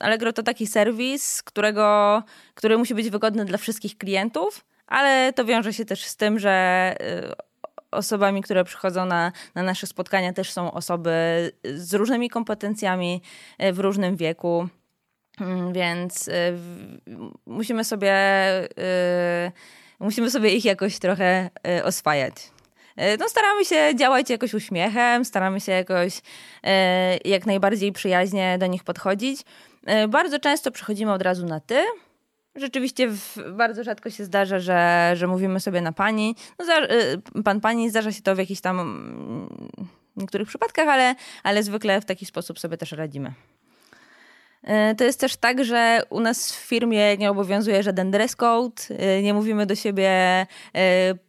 Allegro 0.00 0.32
to 0.32 0.42
taki 0.42 0.66
serwis, 0.66 1.42
którego, 1.42 2.22
który 2.54 2.78
musi 2.78 2.94
być 2.94 3.10
wygodny 3.10 3.44
dla 3.44 3.58
wszystkich 3.58 3.98
klientów, 3.98 4.64
ale 4.86 5.32
to 5.32 5.44
wiąże 5.44 5.72
się 5.72 5.84
też 5.84 6.04
z 6.04 6.16
tym, 6.16 6.38
że 6.38 6.94
osobami, 7.90 8.42
które 8.42 8.64
przychodzą 8.64 9.06
na, 9.06 9.32
na 9.54 9.62
nasze 9.62 9.86
spotkania, 9.86 10.32
też 10.32 10.52
są 10.52 10.72
osoby 10.72 11.10
z 11.74 11.94
różnymi 11.94 12.30
kompetencjami 12.30 13.22
w 13.72 13.78
różnym 13.78 14.16
wieku. 14.16 14.68
Mm, 15.40 15.72
więc 15.72 16.28
y, 16.28 16.32
musimy 17.46 17.84
sobie, 17.84 18.14
y, 18.64 19.52
musimy 20.00 20.30
sobie 20.30 20.50
ich 20.50 20.64
jakoś 20.64 20.98
trochę 20.98 21.50
oswajać. 21.84 22.34
No, 23.18 23.28
staramy 23.28 23.64
się 23.64 23.96
działać 23.96 24.30
jakoś 24.30 24.54
uśmiechem, 24.54 25.24
staramy 25.24 25.60
się 25.60 25.72
jakoś 25.72 26.20
jak 27.24 27.46
najbardziej 27.46 27.92
przyjaźnie 27.92 28.58
do 28.58 28.66
nich 28.66 28.84
podchodzić. 28.84 29.40
Bardzo 30.08 30.38
często 30.38 30.70
przechodzimy 30.70 31.12
od 31.12 31.22
razu 31.22 31.46
na 31.46 31.60
ty. 31.60 31.84
Rzeczywiście 32.54 33.08
w, 33.08 33.38
bardzo 33.52 33.84
rzadko 33.84 34.10
się 34.10 34.24
zdarza, 34.24 34.58
że, 34.58 35.12
że 35.14 35.26
mówimy 35.26 35.60
sobie 35.60 35.80
na 35.80 35.92
pani. 35.92 36.36
No, 36.58 36.64
za, 36.64 36.74
pan, 37.44 37.60
pani, 37.60 37.90
zdarza 37.90 38.12
się 38.12 38.22
to 38.22 38.34
w 38.34 38.38
jakichś 38.38 38.60
tam 38.60 38.80
mm, 38.80 39.68
niektórych 40.16 40.48
przypadkach, 40.48 40.88
ale, 40.88 41.14
ale 41.42 41.62
zwykle 41.62 42.00
w 42.00 42.04
taki 42.04 42.26
sposób 42.26 42.58
sobie 42.58 42.76
też 42.76 42.92
radzimy. 42.92 43.32
E, 44.62 44.94
to 44.94 45.04
jest 45.04 45.20
też 45.20 45.36
tak, 45.36 45.64
że 45.64 46.02
u 46.10 46.20
nas 46.20 46.52
w 46.52 46.56
firmie 46.56 47.16
nie 47.16 47.30
obowiązuje 47.30 47.82
żaden 47.82 48.10
dress 48.10 48.36
code, 48.36 48.82
e, 48.90 49.22
nie 49.22 49.34
mówimy 49.34 49.66
do 49.66 49.74
siebie 49.74 50.10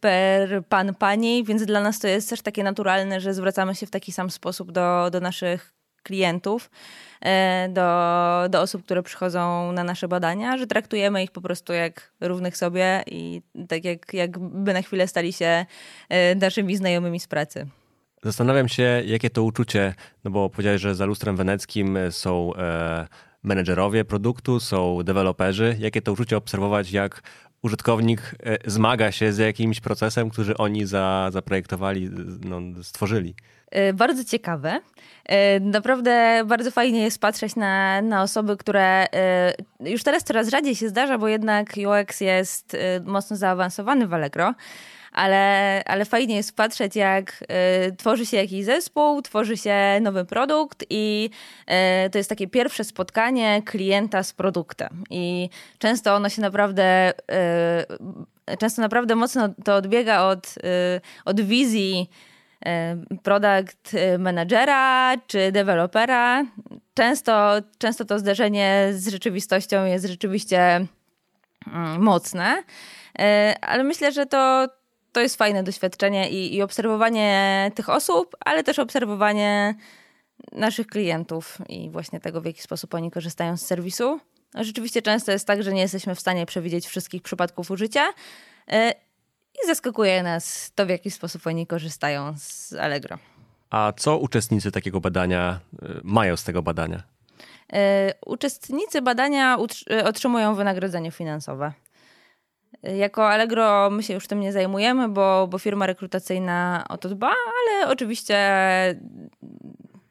per 0.00 0.64
pan, 0.68 0.94
pani, 0.94 1.44
więc 1.44 1.64
dla 1.64 1.80
nas 1.80 1.98
to 1.98 2.08
jest 2.08 2.30
też 2.30 2.42
takie 2.42 2.62
naturalne, 2.62 3.20
że 3.20 3.34
zwracamy 3.34 3.74
się 3.74 3.86
w 3.86 3.90
taki 3.90 4.12
sam 4.12 4.30
sposób 4.30 4.72
do, 4.72 5.10
do 5.10 5.20
naszych 5.20 5.79
klientów, 6.10 6.70
do, 7.68 7.88
do 8.48 8.60
osób, 8.60 8.84
które 8.84 9.02
przychodzą 9.02 9.72
na 9.72 9.84
nasze 9.84 10.08
badania, 10.08 10.58
że 10.58 10.66
traktujemy 10.66 11.22
ich 11.22 11.30
po 11.30 11.40
prostu 11.40 11.72
jak 11.72 12.12
równych 12.20 12.56
sobie 12.56 13.02
i 13.06 13.42
tak 13.68 13.84
jak, 13.84 14.14
jakby 14.14 14.72
na 14.72 14.82
chwilę 14.82 15.08
stali 15.08 15.32
się 15.32 15.66
naszymi 16.36 16.76
znajomymi 16.76 17.20
z 17.20 17.26
pracy. 17.26 17.66
Zastanawiam 18.22 18.68
się, 18.68 19.02
jakie 19.06 19.30
to 19.30 19.42
uczucie, 19.42 19.94
no 20.24 20.30
bo 20.30 20.50
powiedziałeś, 20.50 20.80
że 20.80 20.94
za 20.94 21.06
lustrem 21.06 21.36
weneckim 21.36 21.98
są 22.10 22.54
e, 22.54 23.06
menedżerowie 23.42 24.04
produktu, 24.04 24.60
są 24.60 25.02
deweloperzy. 25.02 25.76
Jakie 25.78 26.02
to 26.02 26.12
uczucie 26.12 26.36
obserwować, 26.36 26.92
jak 26.92 27.22
użytkownik 27.62 28.34
e, 28.42 28.70
zmaga 28.70 29.12
się 29.12 29.32
z 29.32 29.38
jakimś 29.38 29.80
procesem, 29.80 30.30
który 30.30 30.56
oni 30.56 30.86
za, 30.86 31.30
zaprojektowali, 31.32 32.10
no, 32.44 32.60
stworzyli? 32.82 33.34
E, 33.70 33.92
bardzo 33.92 34.24
ciekawe. 34.24 34.80
E, 35.24 35.60
naprawdę 35.60 36.42
bardzo 36.46 36.70
fajnie 36.70 37.02
jest 37.02 37.20
patrzeć 37.20 37.56
na, 37.56 38.02
na 38.02 38.22
osoby, 38.22 38.56
które 38.56 39.06
już 39.80 40.02
teraz 40.02 40.24
coraz 40.24 40.48
rzadziej 40.48 40.74
się 40.74 40.88
zdarza, 40.88 41.18
bo 41.18 41.28
jednak 41.28 41.74
UX 41.76 42.20
jest 42.20 42.76
mocno 43.04 43.36
zaawansowany 43.36 44.06
w 44.06 44.14
Allegro 44.14 44.54
ale, 45.12 45.82
ale 45.86 46.04
fajnie 46.04 46.36
jest 46.36 46.56
patrzeć, 46.56 46.96
jak 46.96 47.44
y, 47.88 47.96
tworzy 47.96 48.26
się 48.26 48.36
jakiś 48.36 48.64
zespół, 48.64 49.22
tworzy 49.22 49.56
się 49.56 49.76
nowy 50.00 50.24
produkt 50.24 50.84
i 50.90 51.30
y, 52.06 52.10
to 52.10 52.18
jest 52.18 52.30
takie 52.30 52.48
pierwsze 52.48 52.84
spotkanie 52.84 53.62
klienta 53.64 54.22
z 54.22 54.32
produktem. 54.32 55.04
I 55.10 55.50
często 55.78 56.14
ono 56.14 56.28
się 56.28 56.42
naprawdę, 56.42 57.12
y, 58.50 58.56
często 58.56 58.82
naprawdę 58.82 59.14
mocno 59.14 59.48
to 59.64 59.74
odbiega 59.74 60.22
od, 60.22 60.54
od 61.24 61.40
wizji 61.40 62.10
product 63.22 63.96
managera 64.18 65.16
czy 65.26 65.52
dewelopera. 65.52 66.44
Często, 66.94 67.52
często 67.78 68.04
to 68.04 68.18
zderzenie 68.18 68.88
z 68.92 69.08
rzeczywistością 69.08 69.84
jest 69.84 70.06
rzeczywiście 70.06 70.86
mm, 71.66 72.02
mocne, 72.02 72.62
ale 73.60 73.84
myślę, 73.84 74.12
że 74.12 74.26
to, 74.26 74.68
to 75.12 75.20
jest 75.20 75.36
fajne 75.36 75.62
doświadczenie 75.62 76.30
i, 76.30 76.54
i 76.54 76.62
obserwowanie 76.62 77.70
tych 77.74 77.88
osób, 77.88 78.36
ale 78.44 78.64
też 78.64 78.78
obserwowanie 78.78 79.74
naszych 80.52 80.86
klientów 80.86 81.58
i 81.68 81.90
właśnie 81.90 82.20
tego, 82.20 82.40
w 82.40 82.44
jaki 82.44 82.62
sposób 82.62 82.94
oni 82.94 83.10
korzystają 83.10 83.56
z 83.56 83.66
serwisu. 83.66 84.20
Rzeczywiście 84.54 85.02
często 85.02 85.32
jest 85.32 85.46
tak, 85.46 85.62
że 85.62 85.72
nie 85.72 85.80
jesteśmy 85.80 86.14
w 86.14 86.20
stanie 86.20 86.46
przewidzieć 86.46 86.86
wszystkich 86.86 87.22
przypadków 87.22 87.70
użycia 87.70 88.08
e, 88.72 88.94
i 89.64 89.66
zaskakuje 89.66 90.22
nas 90.22 90.72
to, 90.74 90.86
w 90.86 90.88
jaki 90.88 91.10
sposób 91.10 91.46
oni 91.46 91.66
korzystają 91.66 92.34
z 92.38 92.72
Allegro. 92.72 93.18
A 93.70 93.92
co 93.96 94.18
uczestnicy 94.18 94.72
takiego 94.72 95.00
badania 95.00 95.60
e, 95.82 95.86
mają 96.04 96.36
z 96.36 96.44
tego 96.44 96.62
badania? 96.62 97.02
E, 97.72 98.14
uczestnicy 98.26 99.02
badania 99.02 99.58
otrzymują 100.04 100.54
wynagrodzenie 100.54 101.10
finansowe. 101.10 101.72
Jako 102.82 103.28
Allegro 103.28 103.90
my 103.90 104.02
się 104.02 104.14
już 104.14 104.26
tym 104.26 104.40
nie 104.40 104.52
zajmujemy, 104.52 105.08
bo, 105.08 105.46
bo 105.50 105.58
firma 105.58 105.86
rekrutacyjna 105.86 106.84
o 106.88 106.98
to 106.98 107.08
dba, 107.08 107.26
ale 107.28 107.88
oczywiście 107.88 108.36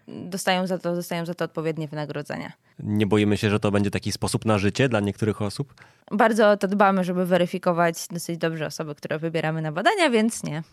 dostają 0.10 0.68
za 0.68 0.78
to, 0.78 0.96
dostają 0.96 1.26
za 1.26 1.34
to 1.34 1.46
odpowiednie 1.46 1.88
wynagrodzenia. 1.88 2.52
Nie 2.80 3.08
boimy 3.08 3.38
się, 3.38 3.50
że 3.50 3.60
to 3.60 3.72
będzie 3.72 3.92
taki 3.92 4.12
sposób 4.12 4.46
na 4.46 4.58
życie 4.58 4.90
dla 4.90 5.00
niektórych 5.00 5.42
osób? 5.42 5.74
Bardzo 6.12 6.50
o 6.50 6.58
to 6.58 6.68
dbamy, 6.68 7.04
żeby 7.04 7.26
weryfikować 7.26 8.08
dosyć 8.12 8.38
dobrze 8.38 8.66
osoby, 8.66 8.96
które 8.96 9.20
wybieramy 9.20 9.62
na 9.62 9.72
badania, 9.72 10.10
więc 10.10 10.44
nie. 10.44 10.64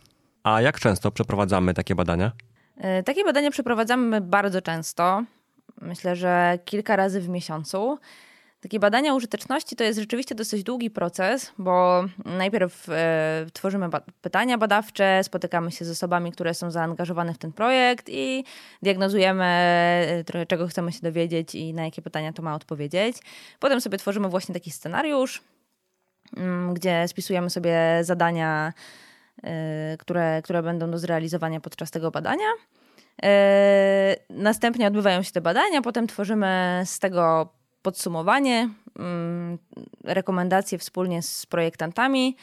A 0.42 0.60
jak 0.60 0.80
często 0.80 1.10
przeprowadzamy 1.10 1.74
takie 1.74 1.94
badania? 1.94 2.32
E, 2.76 3.02
takie 3.02 3.24
badania 3.24 3.50
przeprowadzamy 3.50 4.20
bardzo 4.20 4.62
często. 4.62 5.24
Myślę, 5.80 6.16
że 6.16 6.58
kilka 6.64 6.96
razy 6.96 7.20
w 7.20 7.28
miesiącu. 7.28 7.98
Takie 8.60 8.80
badania 8.80 9.14
użyteczności 9.14 9.76
to 9.76 9.84
jest 9.84 9.98
rzeczywiście 9.98 10.34
dosyć 10.34 10.62
długi 10.62 10.90
proces, 10.90 11.52
bo 11.58 12.04
najpierw 12.24 12.88
e, 12.88 13.46
tworzymy 13.52 13.88
ba 13.88 14.00
pytania 14.20 14.58
badawcze, 14.58 15.24
spotykamy 15.24 15.72
się 15.72 15.84
z 15.84 15.90
osobami, 15.90 16.32
które 16.32 16.54
są 16.54 16.70
zaangażowane 16.70 17.34
w 17.34 17.38
ten 17.38 17.52
projekt 17.52 18.08
i 18.08 18.44
diagnozujemy 18.82 19.44
e, 19.44 20.24
trochę 20.24 20.46
czego 20.46 20.66
chcemy 20.66 20.92
się 20.92 21.00
dowiedzieć 21.02 21.54
i 21.54 21.74
na 21.74 21.84
jakie 21.84 22.02
pytania 22.02 22.32
to 22.32 22.42
ma 22.42 22.54
odpowiedzieć. 22.54 23.16
Potem 23.58 23.80
sobie 23.80 23.98
tworzymy 23.98 24.28
właśnie 24.28 24.52
taki 24.52 24.70
scenariusz, 24.70 25.42
mm, 26.36 26.74
gdzie 26.74 27.08
spisujemy 27.08 27.50
sobie 27.50 27.98
zadania, 28.00 28.72
e, 29.42 29.96
które, 29.96 30.42
które 30.42 30.62
będą 30.62 30.90
do 30.90 30.98
zrealizowania 30.98 31.60
podczas 31.60 31.90
tego 31.90 32.10
badania. 32.10 32.48
E, 33.22 34.16
następnie 34.30 34.86
odbywają 34.86 35.22
się 35.22 35.32
te 35.32 35.40
badania, 35.40 35.82
potem 35.82 36.06
tworzymy 36.06 36.82
z 36.84 36.98
tego 36.98 37.48
podsumowanie, 37.86 38.68
mm, 38.98 39.58
rekomendacje 40.04 40.78
wspólnie 40.78 41.22
z 41.22 41.46
projektantami. 41.46 42.36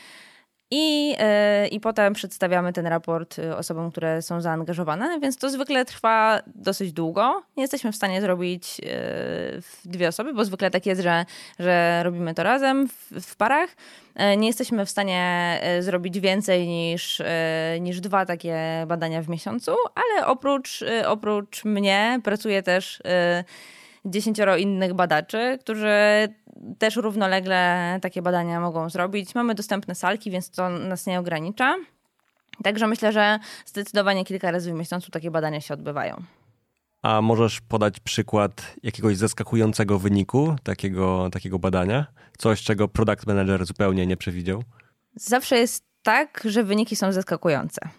I, 0.72 1.10
yy, 1.10 1.68
I 1.68 1.80
potem 1.80 2.14
przedstawiamy 2.14 2.74
ten 2.74 2.88
raport 2.88 3.40
y, 3.40 3.56
osobom, 3.56 3.92
które 3.92 4.22
są 4.22 4.42
zaangażowane, 4.42 5.20
więc 5.20 5.38
to 5.38 5.50
zwykle 5.50 5.86
trwa 5.86 6.42
dosyć 6.56 6.94
długo. 6.94 7.44
Nie 7.58 7.64
jesteśmy 7.64 7.92
w 7.92 7.96
stanie 7.96 8.22
zrobić 8.22 8.80
yy, 8.80 8.86
w 9.62 9.82
dwie 9.86 10.08
osoby, 10.08 10.34
bo 10.34 10.46
zwykle 10.46 10.72
tak 10.72 10.86
jest, 10.86 11.02
że, 11.02 11.26
że 11.60 12.02
robimy 12.04 12.34
to 12.34 12.44
razem 12.44 12.88
w, 12.88 13.22
w 13.22 13.36
parach. 13.36 13.70
Yy, 14.16 14.38
nie 14.38 14.48
jesteśmy 14.48 14.86
w 14.86 14.90
stanie 14.90 15.60
zrobić 15.80 16.20
więcej 16.20 16.68
niż, 16.68 17.22
niż 17.80 18.00
dwa 18.00 18.26
takie 18.26 18.86
badania 18.88 19.22
w 19.22 19.30
miesiącu, 19.30 19.72
ale 19.96 20.28
oprócz, 20.28 20.84
oprócz 21.06 21.66
mnie 21.66 22.20
pracuje 22.24 22.64
też 22.64 23.02
dziesięcioro 24.06 24.58
innych 24.58 24.94
badaczy, 24.94 25.58
którzy 25.62 25.90
też 26.80 26.96
równolegle 26.96 28.00
takie 28.02 28.22
badania 28.22 28.60
mogą 28.60 28.90
zrobić. 28.90 29.36
Mamy 29.36 29.56
dostępne 29.56 29.96
salki, 29.96 30.32
więc 30.32 30.50
to 30.50 30.70
nas 30.70 31.06
nie 31.06 31.20
ogranicza. 31.20 31.76
Także 32.64 32.88
myślę, 32.88 33.12
że 33.12 33.40
zdecydowanie 33.66 34.26
kilka 34.26 34.52
razy 34.52 34.72
w 34.72 34.76
miesiącu 34.76 35.12
takie 35.12 35.32
badania 35.32 35.62
się 35.62 35.74
odbywają. 35.74 36.24
A 37.02 37.22
możesz 37.22 37.62
podać 37.62 38.00
przykład 38.00 38.76
jakiegoś 38.84 39.18
zaskakującego 39.18 40.00
wyniku 40.00 40.56
takiego, 40.64 41.30
takiego 41.32 41.60
badania? 41.60 42.06
Coś, 42.38 42.64
czego 42.64 42.88
product 42.88 43.28
manager 43.28 43.66
zupełnie 43.66 44.08
nie 44.08 44.18
przewidział? 44.18 44.64
Zawsze 45.16 45.58
jest 45.58 45.84
tak, 46.04 46.42
że 46.46 46.64
wyniki 46.64 46.96
są 46.96 47.12
zaskakujące. 47.12 47.90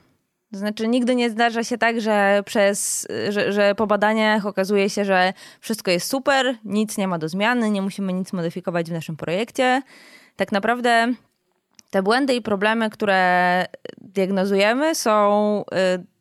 To 0.55 0.59
znaczy, 0.59 0.89
nigdy 0.89 1.15
nie 1.15 1.31
zdarza 1.31 1.65
się 1.65 1.79
tak, 1.79 2.01
że, 2.01 2.43
przez, 2.47 3.07
że, 3.29 3.53
że 3.53 3.75
po 3.75 3.87
badaniach 3.87 4.47
okazuje 4.47 4.91
się, 4.91 5.05
że 5.05 5.33
wszystko 5.61 5.91
jest 5.91 6.11
super, 6.11 6.55
nic 6.65 6.99
nie 6.99 7.09
ma 7.09 7.19
do 7.19 7.29
zmiany, 7.29 7.71
nie 7.71 7.83
musimy 7.83 8.13
nic 8.13 8.33
modyfikować 8.33 8.91
w 8.91 8.93
naszym 8.93 9.17
projekcie. 9.17 9.83
Tak 10.37 10.53
naprawdę 10.53 11.15
te 11.91 12.03
błędy 12.03 12.35
i 12.35 12.43
problemy, 12.43 12.91
które 12.91 13.67
diagnozujemy, 14.01 14.95
są 14.95 15.65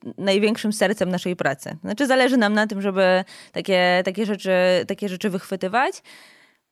y, 0.07 0.13
największym 0.17 0.73
sercem 0.73 1.09
naszej 1.09 1.35
pracy. 1.35 1.77
Znaczy, 1.83 2.07
zależy 2.07 2.37
nam 2.37 2.53
na 2.53 2.67
tym, 2.67 2.81
żeby 2.81 3.23
takie, 3.51 4.01
takie, 4.05 4.25
rzeczy, 4.25 4.51
takie 4.87 5.09
rzeczy 5.09 5.29
wychwytywać. 5.29 6.03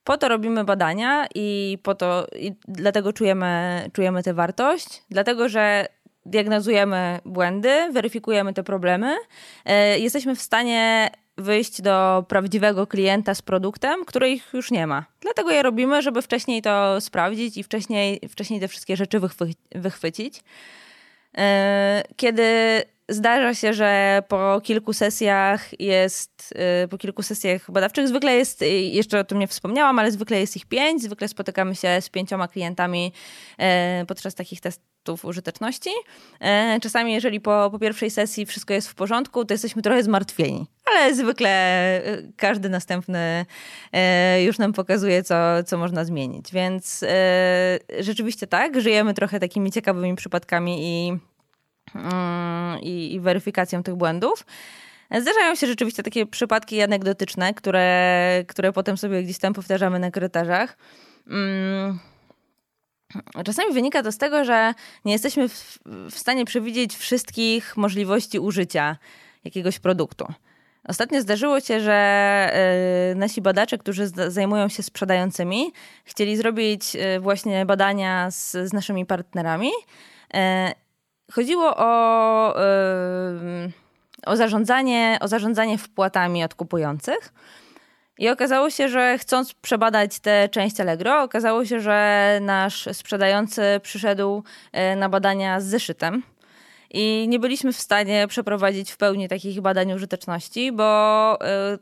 Po 0.04 0.18
to 0.18 0.30
robimy 0.30 0.64
badania 0.64 1.28
i 1.36 1.78
po 1.84 1.96
to 1.96 2.28
i 2.36 2.56
dlatego 2.68 3.14
czujemy, 3.14 3.82
czujemy 3.94 4.24
tę 4.24 4.34
wartość, 4.34 5.04
dlatego 5.10 5.50
że 5.50 5.88
diagnozujemy 6.26 7.20
błędy, 7.26 7.92
weryfikujemy 7.92 8.54
te 8.54 8.64
problemy, 8.64 9.16
y, 9.16 10.00
jesteśmy 10.00 10.36
w 10.36 10.42
stanie 10.42 11.10
wyjść 11.38 11.82
do 11.82 12.26
prawdziwego 12.28 12.88
klienta 12.88 13.36
z 13.36 13.42
produktem, 13.42 14.06
których 14.06 14.54
już 14.54 14.72
nie 14.72 14.88
ma. 14.88 15.06
Dlatego 15.22 15.52
je 15.52 15.64
robimy, 15.64 16.02
żeby 16.02 16.22
wcześniej 16.22 16.62
to 16.62 17.02
sprawdzić 17.02 17.58
i 17.58 17.64
wcześniej, 17.64 18.22
wcześniej 18.30 18.60
te 18.60 18.68
wszystkie 18.68 18.98
rzeczy 18.98 19.20
wychwycić. 19.76 20.44
E, 21.38 22.04
kiedy 22.16 22.44
zdarza 23.10 23.56
się, 23.56 23.74
że 23.74 24.24
po 24.28 24.62
kilku 24.64 24.94
sesjach 24.94 25.80
jest, 25.82 26.54
y, 26.84 26.88
po 26.88 26.98
kilku 26.98 27.24
sesjach 27.24 27.72
badawczych, 27.72 28.08
zwykle 28.08 28.36
jest, 28.36 28.62
y, 28.62 28.70
jeszcze 28.70 29.20
o 29.20 29.24
tym 29.24 29.40
nie 29.40 29.48
wspomniałam, 29.48 30.00
ale 30.00 30.12
zwykle 30.12 30.40
jest 30.40 30.56
ich 30.56 30.66
pięć, 30.66 31.02
zwykle 31.02 31.28
spotykamy 31.28 31.76
się 31.76 32.02
z 32.02 32.10
pięcioma 32.10 32.48
klientami 32.48 33.14
e, 33.58 34.06
podczas 34.08 34.36
takich 34.36 34.62
testów 34.62 35.26
użyteczności. 35.26 35.90
E, 36.40 36.80
czasami, 36.82 37.14
jeżeli 37.14 37.42
po, 37.42 37.70
po 37.72 37.80
pierwszej 37.80 38.12
sesji 38.12 38.46
wszystko 38.46 38.74
jest 38.74 38.90
w 38.90 38.96
porządku, 38.96 39.46
to 39.46 39.54
jesteśmy 39.54 39.82
trochę 39.82 40.04
zmartwieni, 40.04 40.68
ale 40.86 41.16
zwykle 41.16 42.02
y, 42.08 42.34
każdy 42.38 42.70
następny 42.70 43.46
e, 43.94 44.44
już 44.44 44.58
nam 44.58 44.74
pokazuje, 44.74 45.24
co, 45.24 45.36
co 45.66 45.78
można 45.78 46.06
zmienić. 46.06 46.52
Więc 46.52 47.06
rzeczywiście 48.00 48.48
tak, 48.48 48.82
żyjemy 48.82 49.14
trochę 49.14 49.40
takimi 49.40 49.72
ciekawymi 49.72 50.16
przypadkami 50.16 50.78
i 50.82 51.31
i, 52.82 53.14
i 53.14 53.20
weryfikacją 53.20 53.84
tych 53.84 53.96
błędów. 53.96 54.46
Zdarzają 55.22 55.56
się 55.56 55.68
rzeczywiście 55.68 56.04
takie 56.04 56.26
przypadki 56.26 56.82
anegdotyczne, 56.82 57.54
które, 57.54 58.44
które 58.48 58.74
potem 58.74 58.98
sobie 58.98 59.24
gdzieś 59.24 59.38
tam 59.38 59.54
powtarzamy 59.54 60.00
na 60.00 60.12
korytarzach. 60.12 60.78
Mm, 61.28 62.00
czasami 63.46 63.74
wynika 63.74 64.04
to 64.04 64.12
z 64.12 64.18
tego, 64.18 64.46
że 64.46 64.74
nie 65.06 65.14
jesteśmy 65.14 65.50
w, 65.50 65.80
w 66.12 66.18
stanie 66.18 66.46
przewidzieć 66.46 66.96
wszystkich 66.96 67.78
możliwości 67.78 68.40
użycia 68.40 68.98
jakiegoś 69.44 69.80
produktu. 69.80 70.28
Ostatnio 70.88 71.22
zdarzyło 71.22 71.60
się, 71.60 71.80
że 71.80 72.52
y, 73.12 73.16
nasi 73.16 73.42
badacze, 73.42 73.78
którzy 73.78 74.08
zajmują 74.08 74.70
się 74.70 74.84
sprzedającymi, 74.84 75.72
chcieli 76.06 76.38
zrobić 76.38 76.96
y, 76.96 77.20
właśnie 77.20 77.66
badania 77.66 78.32
z, 78.32 78.52
z 78.52 78.74
naszymi 78.74 79.06
partnerami 79.06 79.70
y, 79.70 80.38
Chodziło 81.32 81.78
o, 81.78 82.56
o, 84.26 84.36
zarządzanie, 84.36 85.18
o 85.22 85.28
zarządzanie 85.28 85.78
wpłatami 85.78 86.44
od 86.44 86.56
kupujących. 86.56 87.34
I 88.18 88.30
okazało 88.30 88.70
się, 88.70 88.90
że 88.90 89.18
chcąc 89.18 89.54
przebadać 89.54 90.20
tę 90.20 90.50
część 90.50 90.80
Allegro, 90.80 91.24
okazało 91.24 91.66
się, 91.66 91.80
że 91.80 92.40
nasz 92.42 92.90
sprzedający 92.94 93.62
przyszedł 93.84 94.44
e, 94.72 94.96
na 94.96 95.10
badania 95.10 95.62
z 95.62 95.66
zeszytem. 95.66 96.24
I 96.94 97.26
nie 97.30 97.40
byliśmy 97.40 97.74
w 97.74 97.78
stanie 97.78 98.28
przeprowadzić 98.28 98.92
w 98.92 98.98
pełni 98.98 99.28
takich 99.28 99.62
badań 99.62 99.94
użyteczności, 99.94 100.72
bo 100.72 101.38
e, 101.42 101.78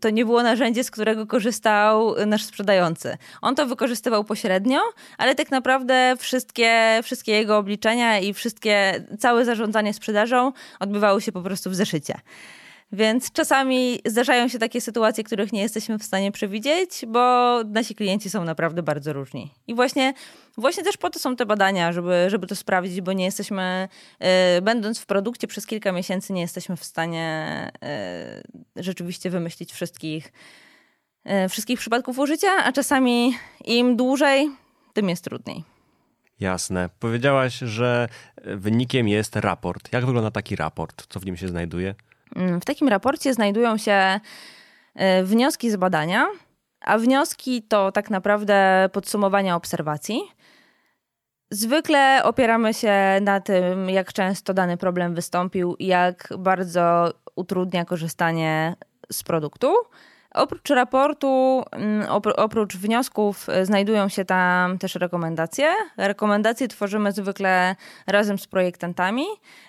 to 0.00 0.10
nie 0.10 0.24
było 0.24 0.42
narzędzie, 0.42 0.84
z 0.84 0.90
którego 0.90 1.26
korzystał 1.26 2.14
nasz 2.26 2.42
sprzedający. 2.44 3.16
On 3.42 3.54
to 3.54 3.66
wykorzystywał 3.66 4.24
pośrednio, 4.24 4.80
ale 5.18 5.34
tak 5.34 5.50
naprawdę 5.50 6.14
wszystkie, 6.18 7.00
wszystkie 7.02 7.32
jego 7.32 7.58
obliczenia 7.58 8.18
i 8.18 8.34
wszystkie, 8.34 9.04
całe 9.18 9.44
zarządzanie 9.44 9.94
sprzedażą 9.94 10.52
odbywały 10.80 11.20
się 11.20 11.32
po 11.32 11.42
prostu 11.42 11.70
w 11.70 11.74
zeszycie. 11.74 12.14
Więc 12.92 13.32
czasami 13.32 14.00
zdarzają 14.06 14.48
się 14.48 14.58
takie 14.58 14.80
sytuacje, 14.80 15.24
których 15.24 15.52
nie 15.52 15.62
jesteśmy 15.62 15.98
w 15.98 16.04
stanie 16.04 16.32
przewidzieć, 16.32 17.04
bo 17.08 17.20
nasi 17.64 17.94
klienci 17.94 18.30
są 18.30 18.44
naprawdę 18.44 18.82
bardzo 18.82 19.12
różni. 19.12 19.54
I 19.66 19.74
właśnie, 19.74 20.14
właśnie 20.56 20.84
też 20.84 20.96
po 20.96 21.10
to 21.10 21.18
są 21.18 21.36
te 21.36 21.46
badania, 21.46 21.92
żeby, 21.92 22.26
żeby 22.28 22.46
to 22.46 22.56
sprawdzić, 22.56 23.00
bo 23.00 23.12
nie 23.12 23.24
jesteśmy, 23.24 23.88
yy, 24.20 24.26
będąc 24.62 24.98
w 24.98 25.06
produkcie 25.06 25.46
przez 25.46 25.66
kilka 25.66 25.92
miesięcy, 25.92 26.32
nie 26.32 26.40
jesteśmy 26.40 26.76
w 26.76 26.84
stanie 26.84 27.70
yy, 28.76 28.82
rzeczywiście 28.82 29.30
wymyślić 29.30 29.72
wszystkich, 29.72 30.32
yy, 31.24 31.48
wszystkich 31.48 31.78
przypadków 31.78 32.18
użycia, 32.18 32.50
a 32.64 32.72
czasami 32.72 33.34
im 33.64 33.96
dłużej, 33.96 34.50
tym 34.92 35.08
jest 35.08 35.24
trudniej. 35.24 35.64
Jasne. 36.40 36.88
Powiedziałaś, 37.00 37.58
że 37.58 38.08
wynikiem 38.44 39.08
jest 39.08 39.36
raport. 39.36 39.92
Jak 39.92 40.06
wygląda 40.06 40.30
taki 40.30 40.56
raport? 40.56 41.06
Co 41.08 41.20
w 41.20 41.26
nim 41.26 41.36
się 41.36 41.48
znajduje? 41.48 41.94
W 42.36 42.64
takim 42.64 42.88
raporcie 42.88 43.34
znajdują 43.34 43.76
się 43.76 44.20
e, 44.94 45.22
wnioski 45.24 45.70
z 45.70 45.76
badania, 45.76 46.26
a 46.80 46.98
wnioski 46.98 47.62
to 47.62 47.92
tak 47.92 48.10
naprawdę 48.10 48.88
podsumowania 48.92 49.56
obserwacji. 49.56 50.20
Zwykle 51.50 52.20
opieramy 52.24 52.74
się 52.74 52.94
na 53.20 53.40
tym, 53.40 53.90
jak 53.90 54.12
często 54.12 54.54
dany 54.54 54.76
problem 54.76 55.14
wystąpił 55.14 55.76
i 55.78 55.86
jak 55.86 56.28
bardzo 56.38 57.12
utrudnia 57.36 57.84
korzystanie 57.84 58.76
z 59.12 59.22
produktu. 59.22 59.74
Oprócz 60.38 60.70
raportu, 60.70 61.62
mm, 61.70 62.06
oprócz 62.36 62.76
wniosków, 62.76 63.48
e, 63.48 63.66
znajdują 63.66 64.08
się 64.08 64.24
tam 64.24 64.78
też 64.78 64.94
rekomendacje. 64.94 65.74
Rekomendacje 65.96 66.68
tworzymy 66.68 67.12
zwykle 67.12 67.76
razem 68.06 68.38
z 68.38 68.46
projektantami 68.46 69.24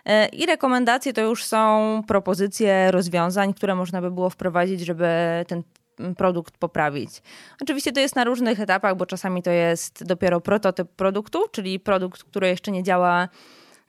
e, 0.05 0.27
i 0.27 0.45
rekomendacje 0.45 1.13
to 1.13 1.21
już 1.21 1.45
są 1.45 2.01
propozycje 2.07 2.91
rozwiązań, 2.91 3.53
które 3.53 3.75
można 3.75 4.01
by 4.01 4.11
było 4.11 4.29
wprowadzić, 4.29 4.81
żeby 4.81 5.07
ten 5.47 5.63
produkt 6.17 6.57
poprawić. 6.57 7.21
Oczywiście 7.61 7.91
to 7.91 7.99
jest 7.99 8.15
na 8.15 8.23
różnych 8.23 8.59
etapach, 8.59 8.95
bo 8.97 9.05
czasami 9.05 9.43
to 9.43 9.51
jest 9.51 10.03
dopiero 10.03 10.41
prototyp 10.41 10.89
produktu, 10.89 11.39
czyli 11.51 11.79
produkt, 11.79 12.23
który 12.23 12.47
jeszcze 12.47 12.71
nie 12.71 12.83
działa 12.83 13.27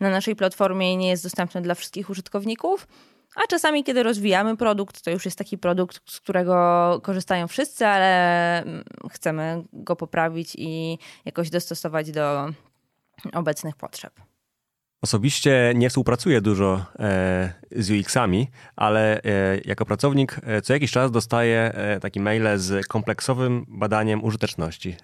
na 0.00 0.10
naszej 0.10 0.36
platformie 0.36 0.92
i 0.92 0.96
nie 0.96 1.08
jest 1.08 1.22
dostępny 1.22 1.62
dla 1.62 1.74
wszystkich 1.74 2.10
użytkowników. 2.10 2.86
A 3.36 3.46
czasami, 3.46 3.84
kiedy 3.84 4.02
rozwijamy 4.02 4.56
produkt, 4.56 5.02
to 5.02 5.10
już 5.10 5.24
jest 5.24 5.38
taki 5.38 5.58
produkt, 5.58 6.00
z 6.10 6.20
którego 6.20 7.00
korzystają 7.02 7.48
wszyscy, 7.48 7.86
ale 7.86 8.62
mm, 8.62 8.84
chcemy 9.10 9.64
go 9.72 9.96
poprawić 9.96 10.54
i 10.58 10.98
jakoś 11.24 11.50
dostosować 11.50 12.10
do 12.10 12.48
obecnych 13.32 13.76
potrzeb. 13.76 14.20
Osobiście 15.02 15.72
nie 15.74 15.88
współpracuję 15.88 16.40
dużo 16.40 16.84
e, 16.98 17.52
z 17.76 17.90
UX-ami, 17.90 18.46
ale 18.76 19.22
e, 19.22 19.58
jako 19.64 19.86
pracownik 19.86 20.40
e, 20.42 20.62
co 20.62 20.72
jakiś 20.72 20.90
czas 20.90 21.10
dostaję 21.10 21.72
taki 22.00 22.20
maile 22.20 22.58
z 22.58 22.86
kompleksowym 22.86 23.64
badaniem 23.68 24.24
użyteczności. 24.24 24.96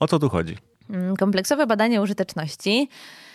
O 0.00 0.08
co 0.08 0.18
tu 0.18 0.28
chodzi? 0.28 0.56
Mm, 0.90 1.16
kompleksowe 1.16 1.66
badanie 1.66 2.02
użyteczności 2.02 2.88
E, 2.90 3.25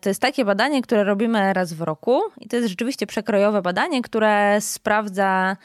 to 0.00 0.08
jest 0.08 0.22
takie 0.22 0.44
badanie, 0.44 0.82
które 0.82 1.04
robimy 1.04 1.52
raz 1.52 1.72
w 1.72 1.80
roku 1.80 2.22
i 2.40 2.48
to 2.48 2.56
jest 2.56 2.68
rzeczywiście 2.68 3.06
przekrojowe 3.06 3.62
badanie, 3.62 4.02
które 4.02 4.60
sprawdza 4.60 5.56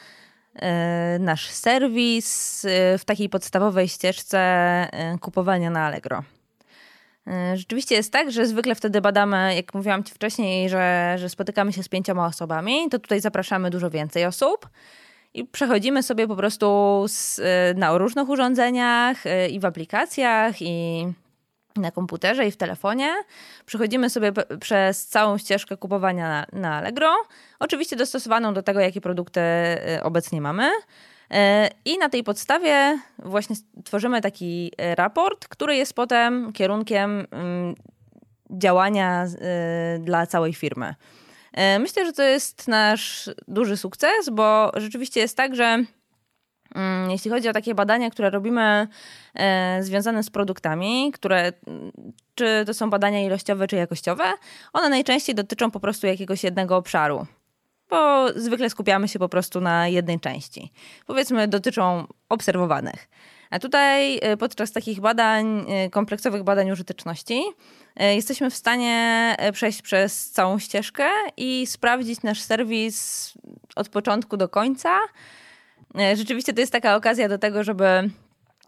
e, 0.54 1.18
nasz 1.20 1.50
serwis 1.50 2.64
e, 2.64 2.98
w 2.98 3.04
takiej 3.04 3.28
podstawowej 3.28 3.88
ścieżce 3.88 4.88
kupowania 5.20 5.70
na 5.70 5.86
Allegro. 5.86 6.22
Rzeczywiście 7.54 7.94
jest 7.94 8.12
tak, 8.12 8.32
że 8.32 8.46
zwykle 8.46 8.74
wtedy 8.74 9.00
badamy, 9.00 9.54
jak 9.54 9.74
mówiłam 9.74 10.04
Ci 10.04 10.14
wcześniej, 10.14 10.68
że, 10.68 11.14
że 11.18 11.28
spotykamy 11.28 11.72
się 11.72 11.82
z 11.82 11.88
pięcioma 11.88 12.26
osobami, 12.26 12.88
to 12.90 12.98
tutaj 12.98 13.20
zapraszamy 13.20 13.70
dużo 13.70 13.90
więcej 13.90 14.24
osób 14.24 14.68
i 15.34 15.44
przechodzimy 15.44 16.02
sobie 16.02 16.28
po 16.28 16.36
prostu 16.36 17.04
z, 17.08 17.40
na 17.78 17.98
różnych 17.98 18.28
urządzeniach 18.28 19.16
i 19.50 19.60
w 19.60 19.64
aplikacjach 19.64 20.62
i 20.62 21.06
na 21.80 21.90
komputerze 21.90 22.46
i 22.46 22.50
w 22.50 22.56
telefonie. 22.56 23.14
Przechodzimy 23.66 24.10
sobie 24.10 24.32
przez 24.60 25.06
całą 25.06 25.38
ścieżkę 25.38 25.76
kupowania 25.76 26.28
na, 26.28 26.60
na 26.60 26.74
Allegro, 26.74 27.14
oczywiście 27.58 27.96
dostosowaną 27.96 28.54
do 28.54 28.62
tego, 28.62 28.80
jakie 28.80 29.00
produkty 29.00 29.40
y, 29.40 30.02
obecnie 30.02 30.40
mamy. 30.40 30.70
Y, 30.70 31.36
I 31.84 31.98
na 31.98 32.08
tej 32.08 32.24
podstawie 32.24 32.98
właśnie 33.18 33.56
tworzymy 33.84 34.20
taki 34.20 34.72
y, 34.92 34.94
raport, 34.94 35.48
który 35.48 35.76
jest 35.76 35.94
potem 35.94 36.52
kierunkiem 36.52 37.26
działania 38.50 39.26
dla 40.00 40.26
całej 40.26 40.54
firmy. 40.54 40.94
Myślę, 41.80 42.06
że 42.06 42.12
to 42.12 42.22
jest 42.22 42.68
nasz 42.68 43.30
duży 43.48 43.76
sukces, 43.76 44.30
bo 44.32 44.72
rzeczywiście 44.76 45.20
jest 45.20 45.36
tak, 45.36 45.54
że 45.54 45.64
Mm, 45.64 45.86
jeśli 47.08 47.30
chodzi 47.30 47.48
o 47.48 47.52
takie 47.52 47.74
badania, 47.74 48.10
które 48.10 48.30
robimy 48.30 48.88
e, 49.34 49.82
związane 49.82 50.22
z 50.22 50.30
produktami, 50.30 51.12
które 51.12 51.52
czy 52.34 52.64
to 52.66 52.74
są 52.74 52.90
badania 52.90 53.26
ilościowe, 53.26 53.66
czy 53.66 53.76
jakościowe, 53.76 54.24
one 54.72 54.88
najczęściej 54.88 55.34
dotyczą 55.34 55.70
po 55.70 55.80
prostu 55.80 56.06
jakiegoś 56.06 56.44
jednego 56.44 56.76
obszaru. 56.76 57.26
bo 57.90 58.26
zwykle 58.36 58.70
skupiamy 58.70 59.08
się 59.08 59.18
po 59.18 59.28
prostu 59.28 59.60
na 59.60 59.88
jednej 59.88 60.20
części. 60.20 60.72
Powiedzmy, 61.06 61.48
dotyczą 61.48 62.06
obserwowanych. 62.28 63.08
A 63.50 63.58
tutaj 63.58 64.16
y, 64.16 64.36
podczas 64.36 64.72
takich 64.72 65.00
badań, 65.00 65.66
y, 65.86 65.90
kompleksowych 65.90 66.42
badań 66.42 66.70
użyteczności, 66.70 67.42
jesteśmy 68.00 68.50
w 68.50 68.54
stanie 68.54 69.36
przejść 69.52 69.82
przez 69.82 70.30
całą 70.30 70.58
ścieżkę 70.58 71.08
i 71.36 71.66
sprawdzić 71.66 72.22
nasz 72.22 72.40
serwis 72.40 73.32
od 73.76 73.88
początku 73.88 74.36
do 74.36 74.48
końca. 74.48 74.98
Rzeczywiście 76.14 76.52
to 76.52 76.60
jest 76.60 76.72
taka 76.72 76.96
okazja 76.96 77.28
do 77.28 77.38
tego, 77.38 77.64
żeby, 77.64 78.10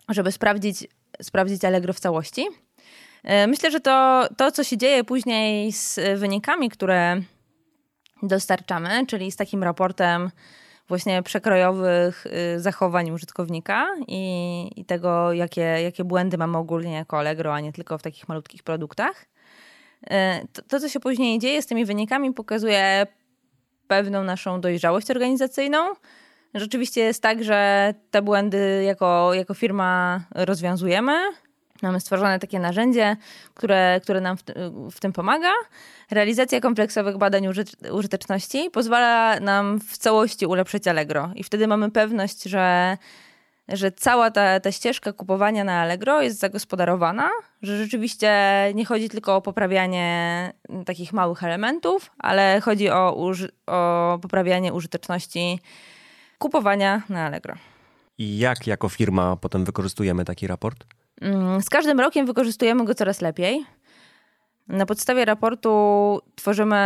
żeby 0.09 0.33
sprawdzić, 0.33 0.87
sprawdzić 1.23 1.65
Allegro 1.65 1.93
w 1.93 2.01
całości. 2.01 2.47
Myślę, 3.49 3.71
że 3.71 3.81
to, 3.81 4.29
to, 4.37 4.53
co 4.53 4.65
się 4.65 4.77
dzieje 4.77 5.05
później 5.05 5.73
z 5.73 6.01
wynikami, 6.19 6.71
które 6.71 7.23
dostarczamy, 8.23 9.07
czyli 9.07 9.33
z 9.33 9.37
takim 9.37 9.63
raportem 9.63 10.31
właśnie 10.89 11.23
przekrojowych 11.23 12.27
y, 12.27 12.61
zachowań 12.61 13.11
użytkownika 13.11 13.89
i, 14.07 14.71
i 14.77 14.85
tego, 14.85 15.33
jakie, 15.33 15.61
jakie 15.61 16.05
błędy 16.05 16.39
mamy 16.39 16.59
ogólnie 16.59 16.93
jako 16.93 17.19
Allegro, 17.19 17.55
a 17.55 17.61
nie 17.61 17.73
tylko 17.73 17.99
w 17.99 18.03
takich 18.03 18.29
malutkich 18.29 18.63
produktach. 18.63 19.27
Y, 20.03 20.09
to, 20.53 20.63
to, 20.63 20.81
co 20.81 20.89
się 20.89 21.01
później 21.01 21.39
dzieje 21.39 21.63
z 21.63 21.67
tymi 21.67 21.85
wynikami, 21.85 22.35
pokazuje 22.35 23.07
pewną 23.89 24.25
naszą 24.25 24.61
dojrzałość 24.61 25.11
organizacyjną. 25.11 25.95
Rzeczywiście 26.55 27.01
jest 27.01 27.23
tak, 27.23 27.45
że 27.45 27.95
te 28.11 28.23
błędy 28.23 28.83
jako, 28.87 29.35
jako 29.35 29.55
firma 29.55 30.21
rozwiązujemy, 30.35 31.13
Mamy 31.83 32.01
stworzone 32.01 32.39
takie 32.39 32.59
narzędzie, 32.59 33.17
które, 33.55 34.01
które 34.03 34.21
nam 34.21 34.37
w, 34.37 34.43
w, 34.93 35.01
tym 35.01 35.13
pomaga. 35.13 35.53
Realizacja 36.11 36.61
kompleksowych 36.61 37.19
badań 37.19 37.49
użyteczności 37.93 38.71
pozwala 38.73 39.41
nam 39.41 39.81
w 39.81 39.99
całości 39.99 40.47
ulepszyć 40.47 40.89
Allegro 40.89 41.31
i 41.35 41.45
wtedy 41.45 41.67
mamy 41.67 41.91
pewność, 41.91 42.43
że, 42.43 42.97
że 43.69 43.93
cała 43.93 44.31
ta, 44.31 44.61
ta 44.61 44.73
ścieżka 44.73 45.13
kupowania 45.13 45.65
na 45.65 45.81
Allegro 45.81 46.23
jest 46.23 46.39
zagospodarowana, 46.39 47.31
że 47.63 47.79
rzeczywiście 47.79 48.33
nie 48.75 48.85
chodzi 48.85 49.09
tylko 49.09 49.37
o 49.37 49.43
poprawianie 49.43 50.53
takich 50.87 51.13
małych 51.13 51.45
elementów, 51.45 52.11
ale 52.19 52.61
chodzi 52.61 52.91
o, 52.91 53.15
uży, 53.15 53.49
o 53.67 54.19
poprawianie 54.23 54.73
użyteczności 54.73 55.61
kupowania 56.39 57.03
na 57.09 57.27
Allegro. 57.27 57.55
I 58.19 58.39
jak 58.39 58.67
jako 58.67 58.89
firma 58.89 59.37
potem 59.37 59.65
wykorzystujemy 59.65 60.25
taki 60.25 60.47
raport? 60.47 60.85
Mm, 61.21 61.63
z 61.63 61.71
każdym 61.71 62.01
rokiem 62.01 62.27
wykorzystujemy 62.27 62.85
go 62.85 62.95
coraz 62.95 63.21
lepiej. 63.21 63.65
Na 64.69 64.87
podstawie 64.87 65.25
raportu 65.25 66.21
tworzymy 66.35 66.77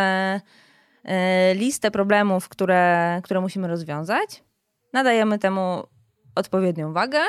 e, 1.05 1.55
listę 1.55 1.91
problemów, 1.91 2.49
które, 2.49 3.21
które 3.25 3.41
musimy 3.41 3.69
rozwiązać. 3.69 4.43
Nadajemy 4.93 5.39
temu 5.39 5.83
odpowiednią 6.35 6.93
wagę 6.93 7.21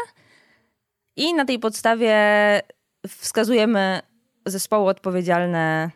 i 1.15 1.33
na 1.33 1.45
tej 1.45 1.59
podstawie 1.59 2.15
wskazujemy 3.07 3.99
zespoły 4.45 4.89
odpowiedzialne 4.89 5.91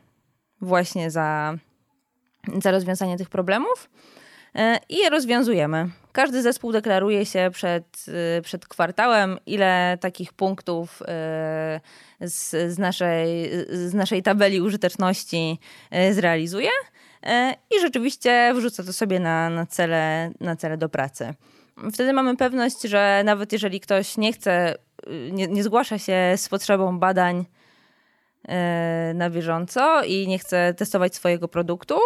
właśnie 0.62 1.12
za, 1.12 1.58
za 2.64 2.72
rozwiązanie 2.72 3.18
tych 3.18 3.30
problemów 3.30 3.90
i 4.90 4.98
je 4.98 5.10
rozwiązujemy. 5.10 5.90
Każdy 6.12 6.42
zespół 6.42 6.72
deklaruje 6.72 7.26
się 7.26 7.50
przed, 7.54 8.06
y, 8.38 8.42
przed 8.42 8.68
kwartałem, 8.68 9.38
ile 9.46 9.98
takich 10.02 10.34
punktów 10.34 11.02
y, 11.02 11.06
z, 12.30 12.50
z, 12.74 12.78
naszej, 12.78 13.52
z 13.70 13.94
naszej 13.94 14.24
tabeli 14.24 14.62
użyteczności 14.62 15.60
y, 15.96 16.14
zrealizuje 16.14 16.70
i 17.78 17.80
rzeczywiście 17.82 18.54
wrzuca 18.56 18.84
to 18.84 18.94
sobie 18.94 19.20
na, 19.20 19.50
na, 19.50 19.66
cele, 19.66 20.32
na 20.40 20.56
cele 20.56 20.78
do 20.78 20.90
pracy. 20.90 21.34
Wtedy 21.94 22.14
mamy 22.14 22.38
pewność, 22.38 22.82
że 22.82 23.22
nawet 23.26 23.54
jeżeli 23.54 23.80
ktoś 23.80 24.18
nie 24.18 24.34
chce, 24.34 24.76
nie, 25.32 25.48
nie 25.48 25.64
zgłasza 25.64 25.98
się 25.98 26.34
z 26.38 26.50
potrzebą 26.50 27.00
badań 27.00 27.46
na 29.14 29.30
bieżąco 29.30 30.04
i 30.04 30.28
nie 30.28 30.40
chce 30.40 30.74
testować 30.74 31.16
swojego 31.16 31.48
produktu, 31.48 32.00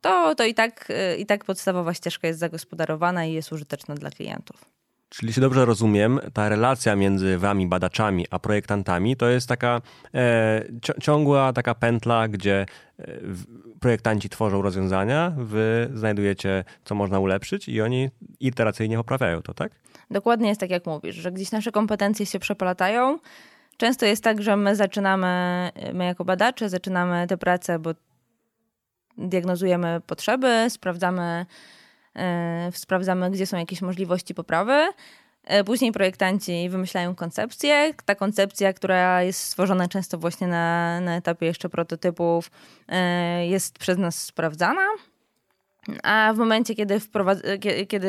to, 0.00 0.34
to 0.34 0.44
i, 0.44 0.54
tak, 0.54 0.90
y, 0.90 1.16
i 1.16 1.26
tak 1.26 1.44
podstawowa 1.44 1.94
ścieżka 1.94 2.28
jest 2.28 2.40
zagospodarowana 2.40 3.24
i 3.24 3.32
jest 3.32 3.52
użyteczna 3.52 3.94
dla 3.94 4.10
klientów. 4.10 4.64
Czyli 5.08 5.32
się 5.32 5.40
dobrze 5.40 5.64
rozumiem, 5.64 6.20
ta 6.32 6.48
relacja 6.48 6.96
między 6.96 7.38
wami, 7.38 7.66
badaczami, 7.66 8.26
a 8.30 8.38
projektantami 8.38 9.16
to 9.16 9.28
jest 9.28 9.48
taka 9.48 9.80
e, 10.14 10.64
ciągła 11.02 11.52
taka 11.52 11.74
pętla, 11.74 12.28
gdzie 12.28 12.66
e, 12.98 13.06
projektanci 13.80 14.28
tworzą 14.28 14.62
rozwiązania, 14.62 15.32
wy 15.36 15.90
znajdujecie, 15.94 16.64
co 16.84 16.94
można 16.94 17.18
ulepszyć 17.18 17.68
i 17.68 17.80
oni 17.80 18.10
iteracyjnie 18.40 18.96
poprawiają 18.96 19.42
to, 19.42 19.54
tak? 19.54 19.72
Dokładnie 20.10 20.48
jest 20.48 20.60
tak, 20.60 20.70
jak 20.70 20.86
mówisz, 20.86 21.16
że 21.16 21.32
gdzieś 21.32 21.52
nasze 21.52 21.72
kompetencje 21.72 22.26
się 22.26 22.38
przeplatają. 22.38 23.18
Często 23.76 24.06
jest 24.06 24.24
tak, 24.24 24.42
że 24.42 24.56
my 24.56 24.76
zaczynamy, 24.76 25.70
my 25.94 26.04
jako 26.04 26.24
badacze, 26.24 26.68
zaczynamy 26.68 27.26
tę 27.26 27.36
pracę, 27.36 27.78
bo 27.78 27.90
diagnozujemy 29.18 30.00
potrzeby, 30.06 30.66
sprawdzamy, 30.68 31.46
e, 32.16 32.70
sprawdzamy, 32.74 33.30
gdzie 33.30 33.46
są 33.46 33.56
jakieś 33.56 33.82
możliwości 33.82 34.34
poprawy. 34.34 34.88
E, 35.44 35.64
później 35.64 35.92
projektanci 35.92 36.68
wymyślają 36.70 37.14
koncepcję. 37.14 37.94
Ta 38.04 38.14
koncepcja, 38.14 38.72
która 38.72 39.22
jest 39.22 39.40
stworzona 39.40 39.88
często 39.88 40.18
właśnie 40.18 40.46
na, 40.46 41.00
na 41.00 41.16
etapie 41.16 41.46
jeszcze 41.46 41.68
prototypów, 41.68 42.50
e, 42.88 43.46
jest 43.46 43.78
przez 43.78 43.98
nas 43.98 44.22
sprawdzana. 44.22 44.86
A 46.02 46.32
w 46.34 46.38
momencie, 46.38 46.74
kiedy, 46.74 47.00
kiedy 47.88 48.08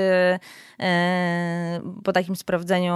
e, 0.79 1.81
po 2.03 2.13
takim 2.13 2.35
sprawdzeniu 2.35 2.95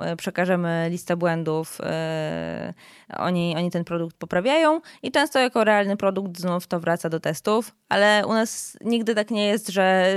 e, 0.00 0.16
przekażemy 0.16 0.86
listę 0.90 1.16
błędów, 1.16 1.78
e, 1.80 2.74
oni, 3.16 3.54
oni 3.56 3.70
ten 3.70 3.84
produkt 3.84 4.16
poprawiają 4.16 4.80
i 5.02 5.10
często 5.10 5.38
jako 5.38 5.64
realny 5.64 5.96
produkt 5.96 6.38
znów 6.38 6.66
to 6.66 6.80
wraca 6.80 7.08
do 7.08 7.20
testów, 7.20 7.74
ale 7.88 8.22
u 8.26 8.32
nas 8.32 8.78
nigdy 8.80 9.14
tak 9.14 9.30
nie 9.30 9.46
jest, 9.46 9.68
że, 9.68 10.16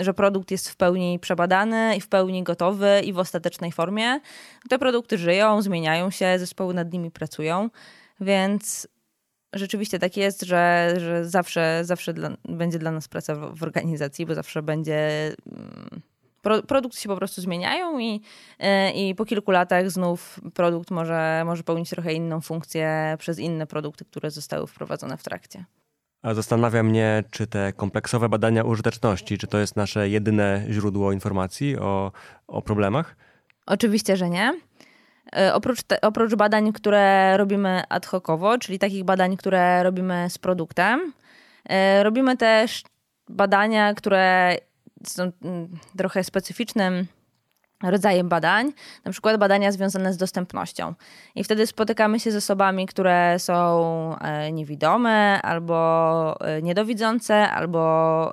że 0.00 0.14
produkt 0.14 0.50
jest 0.50 0.70
w 0.70 0.76
pełni 0.76 1.18
przebadany 1.18 1.96
i 1.96 2.00
w 2.00 2.08
pełni 2.08 2.42
gotowy 2.42 3.00
i 3.04 3.12
w 3.12 3.18
ostatecznej 3.18 3.72
formie. 3.72 4.20
Te 4.68 4.78
produkty 4.78 5.18
żyją, 5.18 5.62
zmieniają 5.62 6.10
się, 6.10 6.38
zespoły 6.38 6.74
nad 6.74 6.92
nimi 6.92 7.10
pracują, 7.10 7.70
więc 8.20 8.88
rzeczywiście 9.58 9.98
tak 9.98 10.16
jest, 10.16 10.42
że, 10.42 10.94
że 10.98 11.28
zawsze, 11.28 11.80
zawsze 11.84 12.14
dla, 12.14 12.30
będzie 12.48 12.78
dla 12.78 12.90
nas 12.90 13.08
praca 13.08 13.34
w, 13.34 13.58
w, 13.58 13.62
organizacji, 13.62 14.26
bo 14.26 14.34
zawsze 14.34 14.62
będzie. 14.62 15.32
Mm, 15.52 16.00
pro, 16.42 16.62
produkty 16.62 17.00
się 17.00 17.08
po 17.08 17.16
prostu 17.16 17.40
zmieniają 17.40 17.98
i, 17.98 18.20
e, 18.58 18.90
i 18.90 19.14
po 19.14 19.24
kilku 19.24 19.50
latach 19.50 19.90
znów 19.90 20.40
produkt 20.54 20.90
może, 20.90 21.42
może 21.46 21.62
pełnić 21.62 21.90
trochę 21.90 22.12
inną 22.12 22.40
funkcję 22.40 23.16
przez 23.18 23.38
inne 23.38 23.66
produkty, 23.66 24.04
które 24.04 24.30
zostały 24.30 24.66
wprowadzone 24.66 25.16
w 25.16 25.22
trakcie. 25.22 25.64
A 26.22 26.34
zastanawia 26.34 26.82
mnie, 26.82 27.24
czy 27.30 27.46
te 27.46 27.72
kompleksowe 27.72 28.28
badania 28.28 28.64
użyteczności, 28.64 29.38
czy 29.38 29.46
to 29.46 29.58
jest 29.58 29.76
nasze 29.76 30.08
jedyne 30.08 30.66
źródło 30.70 31.12
informacji 31.12 31.78
o, 31.78 32.12
o 32.46 32.62
problemach? 32.62 33.16
Oczywiście, 33.66 34.16
że 34.16 34.30
nie. 34.30 34.60
E, 35.32 35.54
oprócz, 35.54 35.82
te, 35.82 36.00
oprócz 36.00 36.34
badań, 36.34 36.72
które 36.72 37.36
robimy 37.36 37.82
ad 37.88 38.06
hocowo, 38.06 38.58
czyli 38.58 38.78
takich 38.78 39.04
badań, 39.04 39.36
które 39.36 39.82
robimy 39.82 40.30
z 40.30 40.38
produktem, 40.38 41.12
e, 41.68 42.02
robimy 42.02 42.36
też 42.36 42.82
badania, 43.28 43.94
które 43.94 44.56
są 45.06 45.32
mm, 45.42 45.68
trochę 45.98 46.24
specyficznym 46.24 47.06
rodzajem 47.82 48.28
badań, 48.28 48.72
na 49.04 49.12
przykład 49.12 49.36
badania 49.36 49.72
związane 49.72 50.12
z 50.12 50.16
dostępnością. 50.16 50.94
I 51.34 51.44
wtedy 51.44 51.66
spotykamy 51.66 52.20
się 52.20 52.30
z 52.30 52.36
osobami, 52.36 52.86
które 52.86 53.38
są 53.38 54.16
e, 54.18 54.52
niewidome, 54.52 55.42
albo 55.42 56.38
niedowidzące, 56.62 57.50
albo 57.50 58.32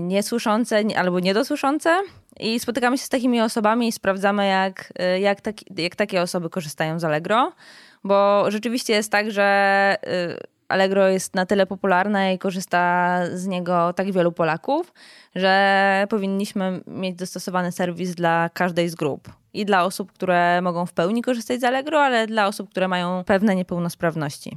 niesłyszące, 0.00 0.82
albo 0.96 1.20
niedosłyszące. 1.20 2.02
I 2.40 2.60
spotykamy 2.60 2.98
się 2.98 3.04
z 3.04 3.08
takimi 3.08 3.40
osobami 3.40 3.88
i 3.88 3.92
sprawdzamy, 3.92 4.46
jak, 4.46 4.92
y, 5.16 5.20
jak, 5.20 5.38
jak 5.76 5.96
takie 5.96 6.22
osoby 6.22 6.50
korzystają 6.50 6.98
z 6.98 7.04
Allegro, 7.04 7.52
bo 8.04 8.44
rzeczywiście 8.48 8.92
jest 8.92 9.12
tak, 9.12 9.30
że 9.30 9.96
y, 10.06 10.46
Allegro 10.68 11.08
jest 11.08 11.34
na 11.34 11.46
tyle 11.46 11.66
popularne 11.66 12.34
i 12.34 12.38
korzysta 12.38 13.20
z 13.32 13.46
niego 13.46 13.92
tak 13.92 14.12
wielu 14.12 14.32
Polaków, 14.32 14.92
że 15.34 16.06
powinniśmy 16.10 16.80
mieć 16.86 17.16
dostosowany 17.16 17.72
serwis 17.72 18.14
dla 18.14 18.50
każdej 18.54 18.88
z 18.88 18.94
grup. 18.94 19.28
I 19.54 19.64
dla 19.64 19.84
osób, 19.84 20.12
które 20.12 20.62
mogą 20.62 20.86
w 20.86 20.92
pełni 20.92 21.22
korzystać 21.22 21.60
z 21.60 21.64
Allegro, 21.64 22.02
ale 22.02 22.26
dla 22.26 22.46
osób, 22.46 22.70
które 22.70 22.88
mają 22.88 23.24
pewne 23.24 23.54
niepełnosprawności. 23.54 24.56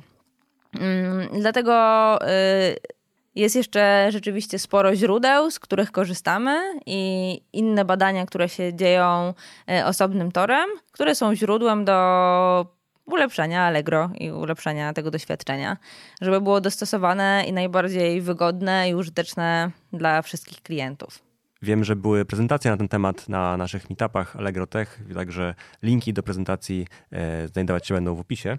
Mm, 0.79 1.29
dlatego 1.39 1.73
y, 2.21 2.98
jest 3.39 3.55
jeszcze 3.55 4.07
rzeczywiście 4.11 4.59
sporo 4.59 4.95
źródeł, 4.95 5.51
z 5.51 5.59
których 5.59 5.91
korzystamy 5.91 6.79
i 6.85 7.41
inne 7.53 7.85
badania, 7.85 8.25
które 8.25 8.49
się 8.49 8.73
dzieją 8.73 9.33
e, 9.69 9.85
osobnym 9.85 10.31
torem, 10.31 10.69
które 10.91 11.15
są 11.15 11.35
źródłem 11.35 11.85
do 11.85 12.79
ulepszania 13.05 13.63
Allegro 13.63 14.09
i 14.19 14.31
ulepszania 14.31 14.93
tego 14.93 15.11
doświadczenia, 15.11 15.77
żeby 16.21 16.41
było 16.41 16.61
dostosowane 16.61 17.43
i 17.47 17.53
najbardziej 17.53 18.21
wygodne 18.21 18.89
i 18.89 18.95
użyteczne 18.95 19.71
dla 19.93 20.21
wszystkich 20.21 20.61
klientów. 20.61 21.19
Wiem, 21.61 21.83
że 21.83 21.95
były 21.95 22.25
prezentacje 22.25 22.71
na 22.71 22.77
ten 22.77 22.87
temat 22.87 23.29
na 23.29 23.57
naszych 23.57 23.89
meetupach 23.89 24.35
Allegro 24.35 24.67
Tech, 24.67 24.99
także 25.13 25.55
linki 25.83 26.13
do 26.13 26.23
prezentacji 26.23 26.87
e, 27.11 27.47
znajdować 27.47 27.87
się 27.87 27.93
będą 27.93 28.15
w 28.15 28.19
opisie. 28.19 28.57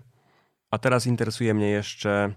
A 0.71 0.79
teraz 0.79 1.07
interesuje 1.07 1.55
mnie 1.55 1.71
jeszcze, 1.71 2.33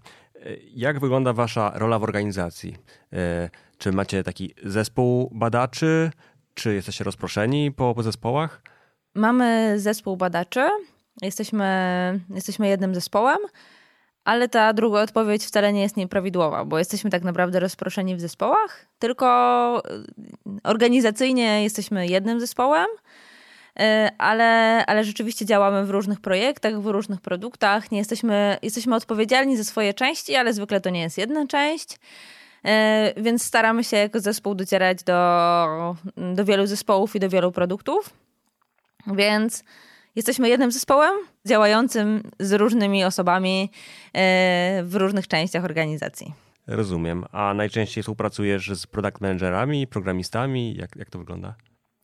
jak 0.73 0.99
wygląda 0.99 1.33
Wasza 1.33 1.71
rola 1.75 1.99
w 1.99 2.03
organizacji? 2.03 2.75
E, 3.13 3.49
czy 3.77 3.91
macie 3.91 4.23
taki 4.23 4.53
zespół 4.63 5.29
badaczy, 5.33 6.11
czy 6.53 6.73
jesteście 6.73 7.03
rozproszeni 7.03 7.71
po, 7.71 7.95
po 7.95 8.03
zespołach? 8.03 8.61
Mamy 9.15 9.79
zespół 9.79 10.17
badaczy, 10.17 10.67
jesteśmy, 11.21 11.65
jesteśmy 12.29 12.67
jednym 12.67 12.95
zespołem, 12.95 13.37
ale 14.23 14.49
ta 14.49 14.73
druga 14.73 15.01
odpowiedź 15.01 15.45
wcale 15.45 15.73
nie 15.73 15.81
jest 15.81 15.97
nieprawidłowa, 15.97 16.65
bo 16.65 16.79
jesteśmy 16.79 17.09
tak 17.09 17.23
naprawdę 17.23 17.59
rozproszeni 17.59 18.15
w 18.15 18.21
zespołach, 18.21 18.85
tylko 18.99 19.83
organizacyjnie 20.63 21.63
jesteśmy 21.63 22.07
jednym 22.07 22.39
zespołem, 22.39 22.87
e, 22.87 23.22
ale, 24.17 24.83
ale 24.85 25.03
rzeczywiście 25.03 25.45
działamy 25.45 25.85
w 25.85 25.89
różnych 25.89 26.21
projektach, 26.21 26.81
w 26.81 26.87
różnych 26.87 27.21
produktach. 27.21 27.91
Nie 27.91 27.97
jesteśmy, 27.97 28.57
jesteśmy 28.61 28.95
odpowiedzialni 28.95 29.57
za 29.57 29.63
swoje 29.63 29.93
części, 29.93 30.35
ale 30.35 30.53
zwykle 30.53 30.81
to 30.81 30.89
nie 30.89 31.01
jest 31.01 31.17
jedna 31.17 31.47
część. 31.47 31.99
E, 32.65 33.13
więc 33.17 33.43
staramy 33.43 33.83
się 33.83 33.97
jako 33.97 34.19
zespół 34.19 34.55
docierać 34.55 35.03
do, 35.03 35.95
do 36.35 36.45
wielu 36.45 36.65
zespołów 36.65 37.15
i 37.15 37.19
do 37.19 37.29
wielu 37.29 37.51
produktów. 37.51 38.09
Więc 39.07 39.63
jesteśmy 40.15 40.49
jednym 40.49 40.71
zespołem 40.71 41.13
działającym 41.45 42.23
z 42.39 42.53
różnymi 42.53 43.03
osobami 43.03 43.71
e, 44.13 44.83
w 44.83 44.95
różnych 44.95 45.27
częściach 45.27 45.63
organizacji. 45.65 46.33
Rozumiem. 46.67 47.25
A 47.31 47.53
najczęściej 47.53 48.03
współpracujesz 48.03 48.69
z 48.69 48.87
product 48.87 49.21
managerami, 49.21 49.87
programistami? 49.87 50.75
Jak, 50.75 50.95
jak 50.95 51.09
to 51.09 51.19
wygląda? 51.19 51.55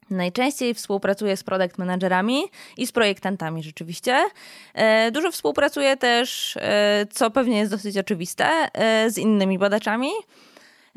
Najczęściej 0.09 0.73
współpracuję 0.73 1.37
z 1.37 1.43
product 1.43 1.77
managerami 1.77 2.43
i 2.77 2.87
z 2.87 2.91
projektantami 2.91 3.63
rzeczywiście. 3.63 4.25
E, 4.73 5.11
dużo 5.11 5.31
współpracuję 5.31 5.97
też, 5.97 6.57
co 7.11 7.31
pewnie 7.31 7.57
jest 7.57 7.71
dosyć 7.71 7.97
oczywiste, 7.97 8.67
z 9.07 9.17
innymi 9.17 9.59
badaczami. 9.59 10.09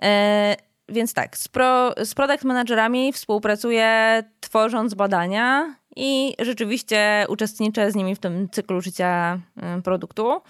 E, 0.03 0.57
więc 0.89 1.15
tak, 1.15 1.37
z, 1.37 1.49
pro, 1.49 1.95
z 2.05 2.15
product 2.15 2.45
managerami 2.45 3.13
współpracuję 3.13 4.23
tworząc 4.41 4.95
badania 4.95 5.77
i 5.97 6.35
rzeczywiście 6.39 7.27
uczestniczę 7.29 7.91
z 7.91 7.95
nimi 7.95 8.15
w 8.15 8.19
tym 8.19 8.49
cyklu 8.49 8.81
życia 8.81 9.41
produktu. 9.85 10.41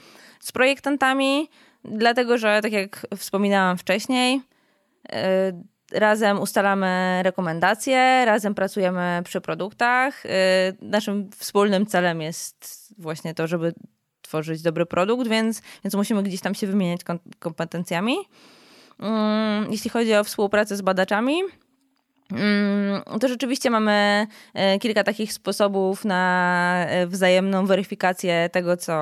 Z 0.40 0.52
projektantami, 0.52 1.48
dlatego 1.84 2.38
że 2.38 2.60
tak 2.62 2.72
jak 2.72 3.06
wspominałam 3.16 3.78
wcześniej, 3.78 4.40
razem 5.94 6.40
ustalamy 6.40 7.20
rekomendacje, 7.22 8.24
razem 8.24 8.54
pracujemy 8.54 9.22
przy 9.24 9.40
produktach. 9.40 10.26
Y, 10.26 10.28
naszym 10.80 11.30
wspólnym 11.30 11.86
celem 11.86 12.20
jest 12.20 12.88
właśnie 12.98 13.34
to, 13.34 13.46
żeby 13.46 13.74
tworzyć 14.22 14.62
dobry 14.62 14.86
produkt, 14.86 15.28
więc, 15.28 15.62
więc 15.84 15.94
musimy 15.94 16.22
gdzieś 16.22 16.40
tam 16.40 16.54
się 16.54 16.66
wymieniać 16.66 17.00
kompetencjami. 17.38 18.16
Mm, 19.00 19.72
jeśli 19.72 19.90
chodzi 19.90 20.14
o 20.14 20.24
współpracę 20.24 20.76
z 20.76 20.82
badaczami, 20.82 21.42
mm, 22.32 23.02
to 23.20 23.28
rzeczywiście 23.28 23.70
mamy 23.70 24.26
e, 24.54 24.78
kilka 24.78 25.04
takich 25.04 25.32
sposobów 25.32 26.04
na 26.04 26.84
e, 26.88 27.06
wzajemną 27.06 27.66
weryfikację 27.66 28.50
tego, 28.52 28.76
co, 28.76 28.94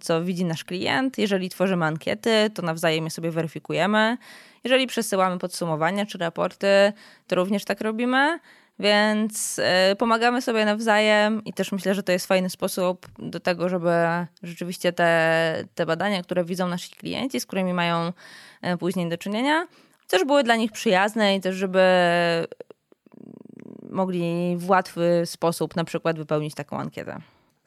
co 0.00 0.24
widzi 0.24 0.44
nasz 0.44 0.64
klient. 0.64 1.18
Jeżeli 1.18 1.48
tworzymy 1.48 1.84
ankiety, 1.84 2.50
to 2.54 2.62
nawzajem 2.62 3.04
je 3.04 3.10
sobie 3.10 3.30
weryfikujemy. 3.30 4.16
Jeżeli 4.64 4.86
przesyłamy 4.86 5.38
podsumowania 5.38 6.06
czy 6.06 6.18
raporty, 6.18 6.92
to 7.26 7.36
również 7.36 7.64
tak 7.64 7.80
robimy. 7.80 8.38
Więc 8.78 9.58
e, 9.58 9.96
pomagamy 9.96 10.42
sobie 10.42 10.64
nawzajem 10.64 11.44
i 11.44 11.52
też 11.52 11.72
myślę, 11.72 11.94
że 11.94 12.02
to 12.02 12.12
jest 12.12 12.26
fajny 12.26 12.50
sposób 12.50 13.06
do 13.18 13.40
tego, 13.40 13.68
żeby 13.68 13.90
rzeczywiście 14.42 14.92
te, 14.92 15.64
te 15.74 15.86
badania, 15.86 16.22
które 16.22 16.44
widzą 16.44 16.68
nasi 16.68 16.90
klienci, 16.90 17.40
z 17.40 17.46
którymi 17.46 17.74
mają 17.74 18.12
e, 18.62 18.76
później 18.76 19.08
do 19.08 19.18
czynienia, 19.18 19.66
też 20.08 20.24
były 20.24 20.42
dla 20.42 20.56
nich 20.56 20.72
przyjazne 20.72 21.36
i 21.36 21.40
też, 21.40 21.56
żeby 21.56 21.82
mogli 23.90 24.56
w 24.56 24.70
łatwy 24.70 25.22
sposób 25.24 25.76
na 25.76 25.84
przykład 25.84 26.18
wypełnić 26.18 26.54
taką 26.54 26.78
ankietę. 26.78 27.18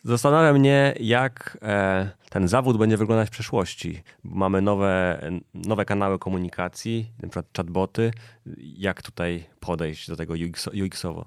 Zastanawia 0.05 0.53
mnie, 0.53 0.93
jak 0.99 1.57
e, 1.61 2.09
ten 2.29 2.47
zawód 2.47 2.77
będzie 2.77 2.97
wyglądać 2.97 3.27
w 3.27 3.31
przyszłości. 3.31 4.03
Mamy 4.23 4.61
nowe, 4.61 5.21
nowe 5.53 5.85
kanały 5.85 6.19
komunikacji, 6.19 7.11
przykład 7.21 7.45
chatboty. 7.57 8.11
Jak 8.57 9.01
tutaj 9.01 9.43
podejść 9.59 10.07
do 10.07 10.15
tego 10.15 10.33
UX-owo? 10.73 11.25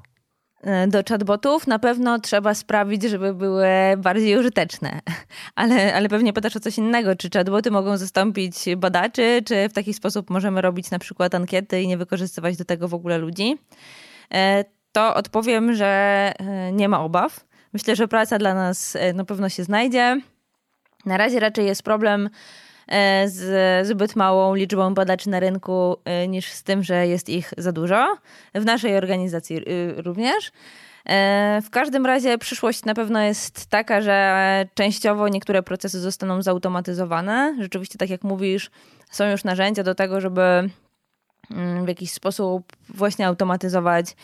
E, 0.63 0.87
do 0.87 1.03
chatbotów 1.09 1.67
na 1.67 1.79
pewno 1.79 2.19
trzeba 2.19 2.55
sprawić, 2.55 3.03
żeby 3.03 3.35
były 3.35 3.69
bardziej 3.99 4.39
użyteczne. 4.39 5.01
Ale, 5.55 5.95
ale 5.95 6.09
pewnie 6.09 6.33
pytasz 6.33 6.57
o 6.57 6.61
coś 6.61 6.79
innego. 6.79 7.17
Czy 7.17 7.31
chatboty 7.31 7.71
mogą 7.71 7.97
zastąpić 7.97 8.65
badaczy, 8.77 9.43
czy 9.45 9.69
w 9.69 9.73
taki 9.73 9.95
sposób 9.95 10.31
możemy 10.31 10.61
robić 10.61 10.91
na 10.91 10.99
przykład 10.99 11.35
ankiety 11.35 11.83
i 11.83 11.89
nie 11.89 11.97
wykorzystywać 11.97 12.57
do 12.57 12.65
tego 12.65 12.89
w 12.89 12.95
ogóle 12.95 13.19
ludzi? 13.19 13.59
E, 14.35 14.65
to 14.93 15.15
odpowiem, 15.15 15.75
że 15.75 16.33
nie 16.73 16.89
ma 16.89 17.01
obaw 17.01 17.48
Myślę, 17.73 17.97
że 17.97 18.09
praca 18.09 18.39
dla 18.39 18.55
nas 18.55 18.97
e, 18.97 19.13
na 19.13 19.25
pewno 19.25 19.49
się 19.49 19.65
znajdzie. 19.65 20.21
Na 21.07 21.17
razie 21.17 21.41
raczej 21.41 21.67
jest 21.67 21.83
problem 21.83 22.31
e, 22.89 23.29
z 23.29 23.87
zbyt 23.87 24.17
małą 24.17 24.55
liczbą 24.55 24.95
badaczy 24.95 25.31
na 25.31 25.41
rynku 25.41 25.97
e, 26.05 26.29
niż 26.29 26.53
z 26.53 26.63
tym, 26.63 26.83
że 26.83 27.07
jest 27.07 27.29
ich 27.29 27.53
za 27.59 27.73
dużo. 27.73 28.17
W 28.55 28.65
naszej 28.65 28.97
organizacji 28.97 29.61
również. 29.97 30.53
W 31.63 31.71
każdym 31.71 32.07
razie 32.07 32.39
przyszłość 32.39 32.85
na 32.85 32.95
pewno 32.95 33.21
jest 33.21 33.67
taka, 33.67 34.01
że 34.01 34.67
częściowo 34.75 35.29
niektóre 35.29 35.63
procesy 35.63 36.01
zostaną 36.01 36.43
zautomatyzowane. 36.43 37.57
Rzeczywiście, 37.61 37.99
tak 37.99 38.11
jak 38.11 38.25
mówisz, 38.25 38.71
są 39.11 39.31
już 39.31 39.45
narzędzia 39.45 39.83
do 39.83 39.95
tego, 39.95 40.21
żeby 40.21 40.71
mm, 41.51 41.85
w 41.85 41.89
jakiś 41.89 42.13
sposób 42.13 42.73
właśnie 42.89 43.27
automatyzować 43.27 44.17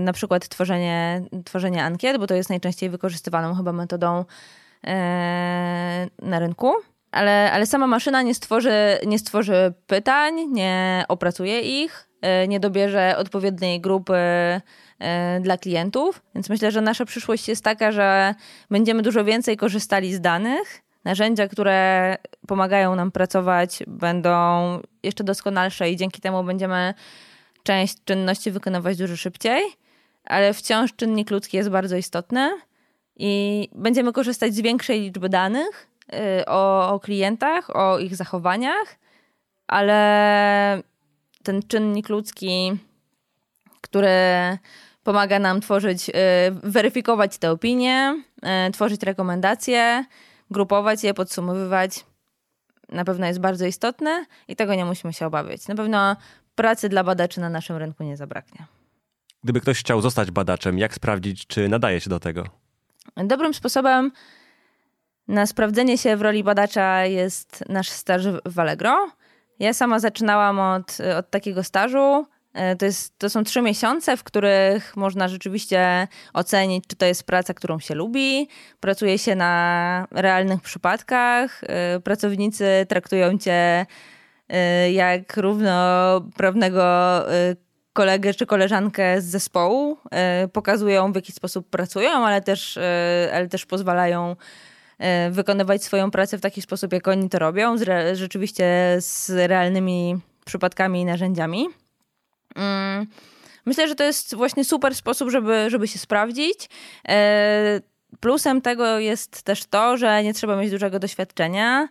na 0.00 0.12
przykład 0.12 0.48
tworzenie, 0.48 1.22
tworzenie 1.44 1.84
ankiet, 1.84 2.18
bo 2.18 2.26
to 2.26 2.34
jest 2.34 2.50
najczęściej 2.50 2.90
wykorzystywaną 2.90 3.54
chyba 3.54 3.72
metodą 3.72 4.24
e, 4.86 6.06
na 6.22 6.38
rynku. 6.38 6.72
Ale, 7.12 7.52
ale 7.52 7.66
sama 7.66 7.86
maszyna 7.86 8.22
nie 8.22 8.34
stworzy, 8.34 8.98
nie 9.06 9.18
stworzy 9.18 9.72
pytań, 9.86 10.34
nie 10.48 11.04
opracuje 11.08 11.60
ich, 11.82 12.08
e, 12.20 12.48
nie 12.48 12.60
dobierze 12.60 13.14
odpowiedniej 13.18 13.80
grupy 13.80 14.16
dla 15.40 15.58
klientów. 15.58 16.22
Więc 16.34 16.48
myślę, 16.48 16.70
że 16.70 16.80
nasza 16.80 17.04
przyszłość 17.04 17.48
jest 17.48 17.64
taka, 17.64 17.92
że 17.92 18.34
będziemy 18.70 19.02
dużo 19.02 19.24
więcej 19.24 19.56
korzystali 19.56 20.14
z 20.14 20.20
danych. 20.20 20.82
Narzędzia, 21.04 21.48
które 21.48 22.16
pomagają 22.46 22.94
nam 22.94 23.10
pracować, 23.10 23.82
będą 23.86 24.32
jeszcze 25.02 25.24
doskonalsze 25.24 25.90
i 25.90 25.96
dzięki 25.96 26.20
temu 26.20 26.44
będziemy 26.44 26.94
część 27.66 27.96
czynności 28.04 28.50
wykonywać 28.50 28.96
dużo 28.96 29.16
szybciej, 29.16 29.62
ale 30.24 30.54
wciąż 30.54 30.94
czynnik 30.96 31.30
ludzki 31.30 31.56
jest 31.56 31.70
bardzo 31.70 31.96
istotny 31.96 32.50
i 33.16 33.68
będziemy 33.74 34.12
korzystać 34.12 34.54
z 34.54 34.60
większej 34.60 35.00
liczby 35.00 35.28
danych 35.28 35.88
y, 36.40 36.46
o, 36.46 36.92
o 36.94 37.00
klientach, 37.00 37.76
o 37.76 37.98
ich 37.98 38.16
zachowaniach, 38.16 38.96
ale 39.66 40.82
ten 41.42 41.62
czynnik 41.62 42.08
ludzki, 42.08 42.72
który 43.80 44.08
pomaga 45.02 45.38
nam 45.38 45.60
tworzyć, 45.60 46.08
y, 46.08 46.12
weryfikować 46.62 47.38
te 47.38 47.50
opinie, 47.50 48.22
y, 48.68 48.72
tworzyć 48.72 49.02
rekomendacje, 49.02 50.04
grupować 50.50 51.04
je, 51.04 51.14
podsumowywać, 51.14 52.04
na 52.88 53.04
pewno 53.04 53.26
jest 53.26 53.40
bardzo 53.40 53.66
istotny 53.66 54.26
i 54.48 54.56
tego 54.56 54.74
nie 54.74 54.84
musimy 54.84 55.12
się 55.12 55.26
obawiać. 55.26 55.68
Na 55.68 55.74
pewno 55.74 56.16
pracy 56.56 56.88
dla 56.88 57.04
badaczy 57.04 57.40
na 57.40 57.50
naszym 57.50 57.76
rynku 57.76 58.04
nie 58.04 58.16
zabraknie. 58.16 58.66
Gdyby 59.44 59.60
ktoś 59.60 59.78
chciał 59.80 60.00
zostać 60.00 60.30
badaczem, 60.30 60.78
jak 60.78 60.94
sprawdzić, 60.94 61.46
czy 61.46 61.68
nadaje 61.68 62.00
się 62.00 62.10
do 62.10 62.20
tego? 62.20 62.44
Dobrym 63.16 63.54
sposobem 63.54 64.12
na 65.28 65.46
sprawdzenie 65.46 65.98
się 65.98 66.16
w 66.16 66.22
roli 66.22 66.44
badacza 66.44 67.04
jest 67.04 67.64
nasz 67.68 67.88
staż 67.88 68.22
w 68.44 68.58
Allegro. 68.58 69.10
Ja 69.58 69.74
sama 69.74 70.00
zaczynałam 70.00 70.60
od, 70.60 70.98
od 71.18 71.30
takiego 71.30 71.64
stażu. 71.64 72.26
To, 72.78 72.84
jest, 72.84 73.18
to 73.18 73.30
są 73.30 73.44
trzy 73.44 73.62
miesiące, 73.62 74.16
w 74.16 74.24
których 74.24 74.96
można 74.96 75.28
rzeczywiście 75.28 76.08
ocenić, 76.32 76.84
czy 76.86 76.96
to 76.96 77.06
jest 77.06 77.24
praca, 77.24 77.54
którą 77.54 77.78
się 77.78 77.94
lubi. 77.94 78.48
Pracuje 78.80 79.18
się 79.18 79.34
na 79.34 80.06
realnych 80.10 80.60
przypadkach. 80.60 81.60
Pracownicy 82.04 82.86
traktują 82.88 83.38
cię 83.38 83.86
jak 84.92 85.36
równoprawnego 85.36 86.84
y, 87.34 87.56
kolegę 87.92 88.34
czy 88.34 88.46
koleżankę 88.46 89.20
z 89.20 89.24
zespołu, 89.24 89.98
y, 90.44 90.48
pokazują 90.48 91.12
w 91.12 91.14
jaki 91.14 91.32
sposób 91.32 91.70
pracują, 91.70 92.10
ale 92.10 92.40
też, 92.42 92.78
ale 93.32 93.48
też 93.48 93.66
pozwalają 93.66 94.36
wykonywać 95.30 95.84
swoją 95.84 96.10
pracę 96.10 96.38
w 96.38 96.40
taki 96.40 96.62
sposób, 96.62 96.92
jak 96.92 97.08
oni 97.08 97.28
to 97.28 97.38
robią, 97.38 97.78
z 97.78 98.18
rzeczywiście 98.18 98.96
z 98.98 99.30
realnymi 99.30 100.18
przypadkami 100.44 101.00
i 101.00 101.04
narzędziami. 101.04 101.66
Mm, 102.54 103.06
myślę, 103.66 103.88
że 103.88 103.94
to 103.94 104.04
jest 104.04 104.34
właśnie 104.34 104.64
super 104.64 104.94
sposób, 104.94 105.30
żeby, 105.30 105.70
żeby 105.70 105.88
się 105.88 105.98
sprawdzić. 105.98 106.68
Plusem 108.20 108.60
tego 108.60 108.98
jest 108.98 109.42
też 109.42 109.64
to, 109.64 109.96
że 109.96 110.22
nie 110.22 110.34
trzeba 110.34 110.56
mieć 110.56 110.70
dużego 110.70 110.98
doświadczenia. 110.98 111.88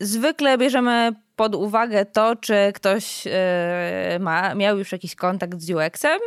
Zwykle 0.00 0.58
bierzemy 0.58 1.12
pod 1.36 1.54
uwagę 1.54 2.06
to, 2.06 2.36
czy 2.36 2.54
ktoś 2.74 3.26
e, 3.26 4.18
ma, 4.20 4.54
miał 4.54 4.78
już 4.78 4.92
jakiś 4.92 5.14
kontakt 5.14 5.60
z 5.60 5.70
UX-em 5.70 6.20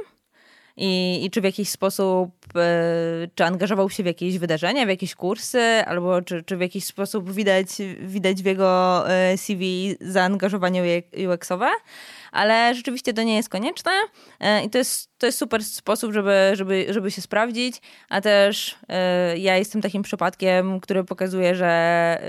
i, 0.77 1.21
i 1.25 1.31
czy 1.31 1.41
w 1.41 1.43
jakiś 1.43 1.69
sposób, 1.69 2.31
e, 2.55 3.27
czy 3.35 3.45
angażował 3.45 3.89
się 3.89 4.03
w 4.03 4.05
jakieś 4.05 4.37
wydarzenia, 4.37 4.85
w 4.85 4.89
jakieś 4.89 5.15
kursy, 5.15 5.83
albo 5.85 6.21
czy, 6.21 6.43
czy 6.43 6.57
w 6.57 6.61
jakiś 6.61 6.85
sposób 6.85 7.31
widać, 7.31 7.67
widać 7.99 8.43
w 8.43 8.45
jego 8.45 9.03
e, 9.09 9.37
CV 9.37 9.95
zaangażowanie 10.01 11.03
UX-owe 11.27 11.69
ale 12.31 12.75
rzeczywiście 12.75 13.13
to 13.13 13.23
nie 13.23 13.35
jest 13.35 13.49
konieczne 13.49 13.91
i 14.65 14.69
to 14.69 14.77
jest, 14.77 15.09
to 15.17 15.25
jest 15.25 15.37
super 15.37 15.63
sposób, 15.63 16.13
żeby, 16.13 16.51
żeby, 16.53 16.85
żeby 16.89 17.11
się 17.11 17.21
sprawdzić, 17.21 17.81
a 18.09 18.21
też 18.21 18.77
ja 19.37 19.57
jestem 19.57 19.81
takim 19.81 20.03
przypadkiem, 20.03 20.79
który 20.79 21.03
pokazuje, 21.03 21.55
że, 21.55 22.21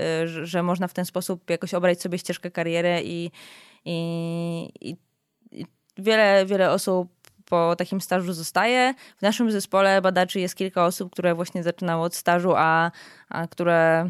że 0.43 0.63
można 0.63 0.87
w 0.87 0.93
ten 0.93 1.05
sposób 1.05 1.49
jakoś 1.49 1.73
obrać 1.73 2.01
sobie 2.01 2.17
ścieżkę 2.17 2.51
kariery 2.51 3.01
i, 3.03 3.31
i, 3.85 4.69
i 4.81 5.65
wiele, 5.97 6.45
wiele 6.45 6.71
osób 6.71 7.09
po 7.53 7.75
takim 7.75 8.01
stażu 8.01 8.33
zostaje. 8.33 8.93
W 9.17 9.21
naszym 9.21 9.51
zespole 9.51 10.01
badaczy 10.01 10.39
jest 10.39 10.55
kilka 10.55 10.85
osób, 10.85 11.11
które 11.11 11.35
właśnie 11.35 11.63
zaczynały 11.63 12.03
od 12.03 12.15
stażu, 12.15 12.53
a, 12.55 12.91
a 13.29 13.47
które 13.47 14.09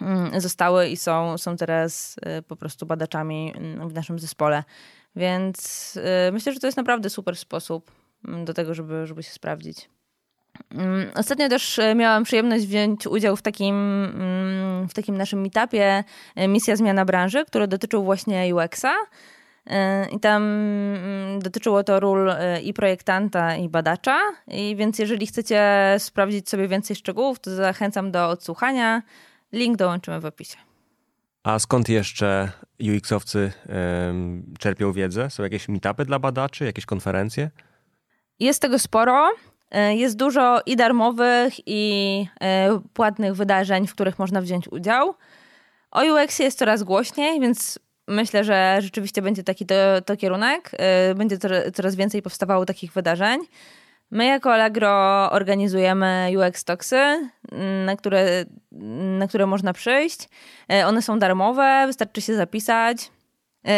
mm, 0.00 0.40
zostały 0.40 0.88
i 0.88 0.96
są, 0.96 1.38
są 1.38 1.56
teraz 1.56 2.16
y, 2.38 2.42
po 2.42 2.56
prostu 2.56 2.86
badaczami 2.86 3.52
mm, 3.56 3.88
w 3.88 3.94
naszym 3.94 4.18
zespole. 4.18 4.64
Więc 5.16 5.96
y, 6.28 6.32
myślę, 6.32 6.52
że 6.52 6.60
to 6.60 6.66
jest 6.66 6.76
naprawdę 6.76 7.10
super 7.10 7.36
sposób 7.36 7.90
mm, 8.24 8.44
do 8.44 8.54
tego, 8.54 8.74
żeby, 8.74 9.06
żeby 9.06 9.22
się 9.22 9.30
sprawdzić. 9.30 9.90
Ostatnio 11.14 11.48
też 11.48 11.78
y, 11.78 11.94
miałam 11.94 12.24
przyjemność 12.24 12.66
wziąć 12.66 13.06
udział 13.06 13.36
w 13.36 13.42
takim, 13.42 13.76
w 14.90 14.94
takim 14.94 15.16
naszym 15.16 15.40
meetupie 15.40 16.04
Misja 16.48 16.76
Zmiana 16.76 17.04
Branży, 17.04 17.44
który 17.44 17.68
dotyczył 17.68 18.04
właśnie 18.04 18.54
UX-a. 18.54 18.94
E, 19.68 20.08
I 20.10 20.20
tam 20.20 20.42
mm, 20.42 21.40
dotyczyło 21.40 21.84
to 21.84 22.00
ról 22.00 22.30
e, 22.30 22.60
i 22.60 22.74
projektanta, 22.74 23.56
i 23.56 23.68
badacza. 23.68 24.18
I 24.46 24.76
więc 24.76 24.98
jeżeli 24.98 25.26
chcecie 25.26 25.94
sprawdzić 25.98 26.48
sobie 26.48 26.68
więcej 26.68 26.96
szczegółów, 26.96 27.40
to 27.40 27.54
zachęcam 27.54 28.10
do 28.10 28.28
odsłuchania. 28.28 29.02
Link 29.52 29.76
dołączymy 29.76 30.20
w 30.20 30.24
opisie. 30.24 30.56
A 31.42 31.58
skąd 31.58 31.88
jeszcze 31.88 32.52
UX-owcy 32.80 33.52
czerpią 34.58 34.92
wiedzę? 34.92 35.30
Są 35.30 35.42
jakieś 35.42 35.68
meetupy 35.68 36.04
dla 36.04 36.18
badaczy, 36.18 36.64
jakieś 36.64 36.86
konferencje? 36.86 37.50
Jest 38.40 38.62
tego 38.62 38.78
sporo. 38.78 39.30
E, 39.70 39.96
jest 39.96 40.16
dużo 40.16 40.60
i 40.66 40.76
darmowych, 40.76 41.54
i 41.66 42.26
płatnych 42.92 43.34
wydarzeń, 43.34 43.86
w 43.86 43.94
których 43.94 44.18
można 44.18 44.40
wziąć 44.40 44.68
udział. 44.68 45.14
O 45.90 46.02
UX 46.02 46.38
jest 46.38 46.58
coraz 46.58 46.82
głośniej, 46.82 47.40
więc 47.40 47.78
myślę, 48.08 48.44
że 48.44 48.78
rzeczywiście 48.80 49.22
będzie 49.22 49.44
taki 49.44 49.66
to, 49.66 49.74
to 50.04 50.16
kierunek. 50.16 50.70
Y, 51.10 51.14
będzie 51.14 51.38
coraz 51.74 51.94
więcej 51.94 52.22
powstawało 52.22 52.66
takich 52.66 52.92
wydarzeń. 52.92 53.40
My 54.10 54.26
jako 54.26 54.54
Allegro 54.54 54.90
organizujemy 55.30 56.28
UX 56.38 56.64
Toxy, 56.64 57.30
na 57.84 57.96
które, 57.96 58.44
na 59.18 59.28
które 59.28 59.46
można 59.46 59.72
przyjść. 59.72 60.28
Y, 60.72 60.86
one 60.86 61.02
są 61.02 61.18
darmowe, 61.18 61.84
wystarczy 61.86 62.20
się 62.20 62.34
zapisać. 62.34 63.10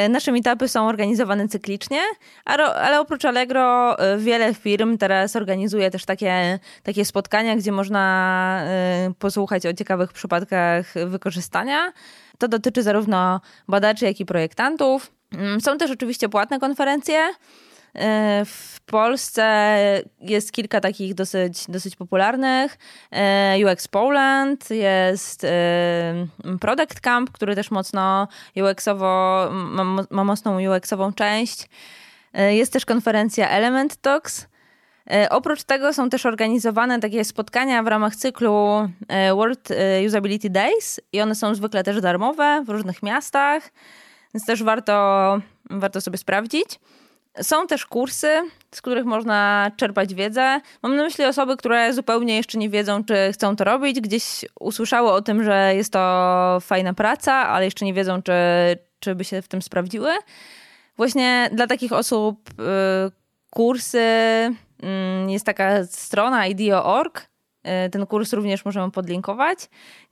Y, 0.07 0.09
nasze 0.09 0.33
meetupy 0.33 0.69
są 0.69 0.89
organizowane 0.89 1.49
cyklicznie, 1.49 2.01
ale 2.45 3.01
oprócz 3.01 3.25
Allegro 3.25 3.97
wiele 4.19 4.55
firm 4.55 4.99
teraz 4.99 5.37
organizuje 5.37 5.91
też 5.91 6.05
takie, 6.05 6.59
takie 6.83 7.05
spotkania, 7.05 7.57
gdzie 7.57 7.73
można 7.73 8.65
posłuchać 9.19 9.67
o 9.67 9.75
ciekawych 9.75 10.13
przypadkach 10.13 10.95
wykorzystania. 11.07 11.93
To 12.41 12.49
dotyczy 12.49 12.83
zarówno 12.83 13.41
badaczy, 13.69 14.05
jak 14.05 14.21
i 14.21 14.27
projektantów. 14.27 15.13
Mm, 15.33 15.61
są 15.61 15.79
też 15.79 15.91
oczywiście 15.91 16.29
płatne 16.29 16.61
konferencje. 16.61 17.29
E, 17.95 18.43
w 18.45 18.81
Polsce 18.81 20.03
jest 20.21 20.53
kilka 20.53 20.81
takich 20.81 21.15
dosyć, 21.15 21.65
dosyć 21.69 21.97
popularnych. 21.97 22.79
E, 23.13 23.57
UX 23.67 23.89
Poland, 23.89 24.71
jest 24.71 25.45
e, 25.45 26.27
Product 26.61 27.01
Camp, 27.01 27.31
który 27.31 27.55
też 27.55 27.71
mocno 27.71 28.29
UX-owo, 28.57 29.49
ma, 29.53 30.05
ma 30.11 30.25
mocną 30.25 30.59
UX-ową 30.61 31.15
część. 31.15 31.69
Jest 32.51 32.73
też 32.73 32.87
konferencja 32.87 33.51
Element 33.51 33.97
Talks, 33.97 34.47
oprócz 35.31 35.63
tego 35.63 35.93
są 35.93 36.11
też 36.11 36.27
organizowane 36.27 37.01
takie 37.01 37.25
spotkania 37.25 37.83
w 37.83 37.87
ramach 37.87 38.17
cyklu 38.17 38.89
e, 39.09 39.35
World 39.35 39.71
e, 39.71 40.07
Usability 40.07 40.51
Days 40.51 41.01
i 41.13 41.21
one 41.21 41.35
są 41.35 41.55
zwykle 41.55 41.85
też 41.85 42.01
darmowe 42.01 42.63
w 42.67 42.69
różnych 42.69 43.03
miastach, 43.03 43.71
więc 44.35 44.47
też 44.47 44.63
warto, 44.63 45.41
warto 45.71 46.01
sobie 46.01 46.19
sprawdzić. 46.19 46.81
Są 47.43 47.67
też 47.67 47.87
kursy, 47.87 48.29
z 48.71 48.81
których 48.81 49.05
można 49.05 49.71
czerpać 49.77 50.15
wiedzę. 50.15 50.61
Mam 50.83 50.97
na 50.97 51.03
myśli 51.03 51.25
osoby, 51.25 51.57
które 51.57 51.95
zupełnie 51.95 52.37
jeszcze 52.37 52.59
nie 52.59 52.71
wiedzą, 52.71 53.05
czy 53.05 53.15
chcą 53.33 53.57
to 53.57 53.65
robić. 53.65 54.01
Gdzieś 54.01 54.45
usłyszały 54.61 55.13
o 55.13 55.23
tym, 55.23 55.45
że 55.45 55.73
jest 55.75 55.93
to 55.93 56.59
fajna 56.61 56.95
praca, 56.95 57.35
ale 57.35 57.65
jeszcze 57.65 57.85
nie 57.85 57.95
wiedzą, 57.95 58.23
czy, 58.23 58.33
czy 59.01 59.15
by 59.15 59.25
się 59.25 59.43
w 59.43 59.49
tym 59.49 59.63
sprawdziły. 59.63 60.11
Właśnie 60.97 61.51
dla 61.53 61.67
takich 61.67 61.93
osób 61.93 62.51
y, 62.51 62.55
kursy 63.51 64.01
jest 65.29 65.47
taka 65.47 65.87
strona 65.87 66.47
IDEO.org. 66.47 67.31
Y, 67.87 67.91
ten 67.91 68.07
kurs 68.07 68.33
również 68.33 68.65
możemy 68.65 68.91
podlinkować, 68.91 69.59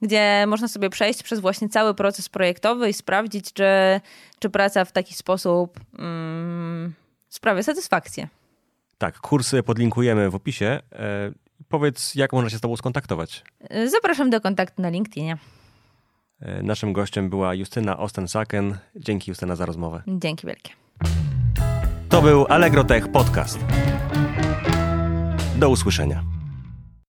gdzie 0.01 0.45
można 0.47 0.67
sobie 0.67 0.89
przejść 0.89 1.23
przez 1.23 1.39
właśnie 1.39 1.69
cały 1.69 1.93
proces 1.93 2.29
projektowy 2.29 2.89
i 2.89 2.93
sprawdzić, 2.93 3.53
czy, 3.53 3.63
czy 4.39 4.49
praca 4.49 4.85
w 4.85 4.91
taki 4.91 5.13
sposób 5.13 5.79
um, 5.99 6.93
sprawia 7.29 7.63
satysfakcję. 7.63 8.27
Tak, 8.97 9.19
kursy 9.19 9.63
podlinkujemy 9.63 10.29
w 10.29 10.35
opisie. 10.35 10.65
E, 10.65 11.31
powiedz, 11.69 12.15
jak 12.15 12.33
można 12.33 12.49
się 12.49 12.57
z 12.57 12.61
Tobą 12.61 12.77
skontaktować? 12.77 13.43
Y, 13.75 13.89
zapraszam 13.89 14.29
do 14.29 14.41
kontaktu 14.41 14.81
na 14.81 14.89
LinkedInie. 14.89 15.37
E, 16.41 16.63
naszym 16.63 16.93
gościem 16.93 17.29
była 17.29 17.53
Justyna 17.53 17.97
Osten-Saken. 17.97 18.75
Dzięki 18.95 19.31
Justyna 19.31 19.55
za 19.55 19.65
rozmowę. 19.65 20.03
Dzięki 20.07 20.47
wielkie. 20.47 20.71
To 22.09 22.21
był 22.21 22.45
Allegro 22.49 22.83
Tech 22.83 23.11
Podcast. 23.11 23.59
Do 25.59 25.69
usłyszenia. 25.69 26.28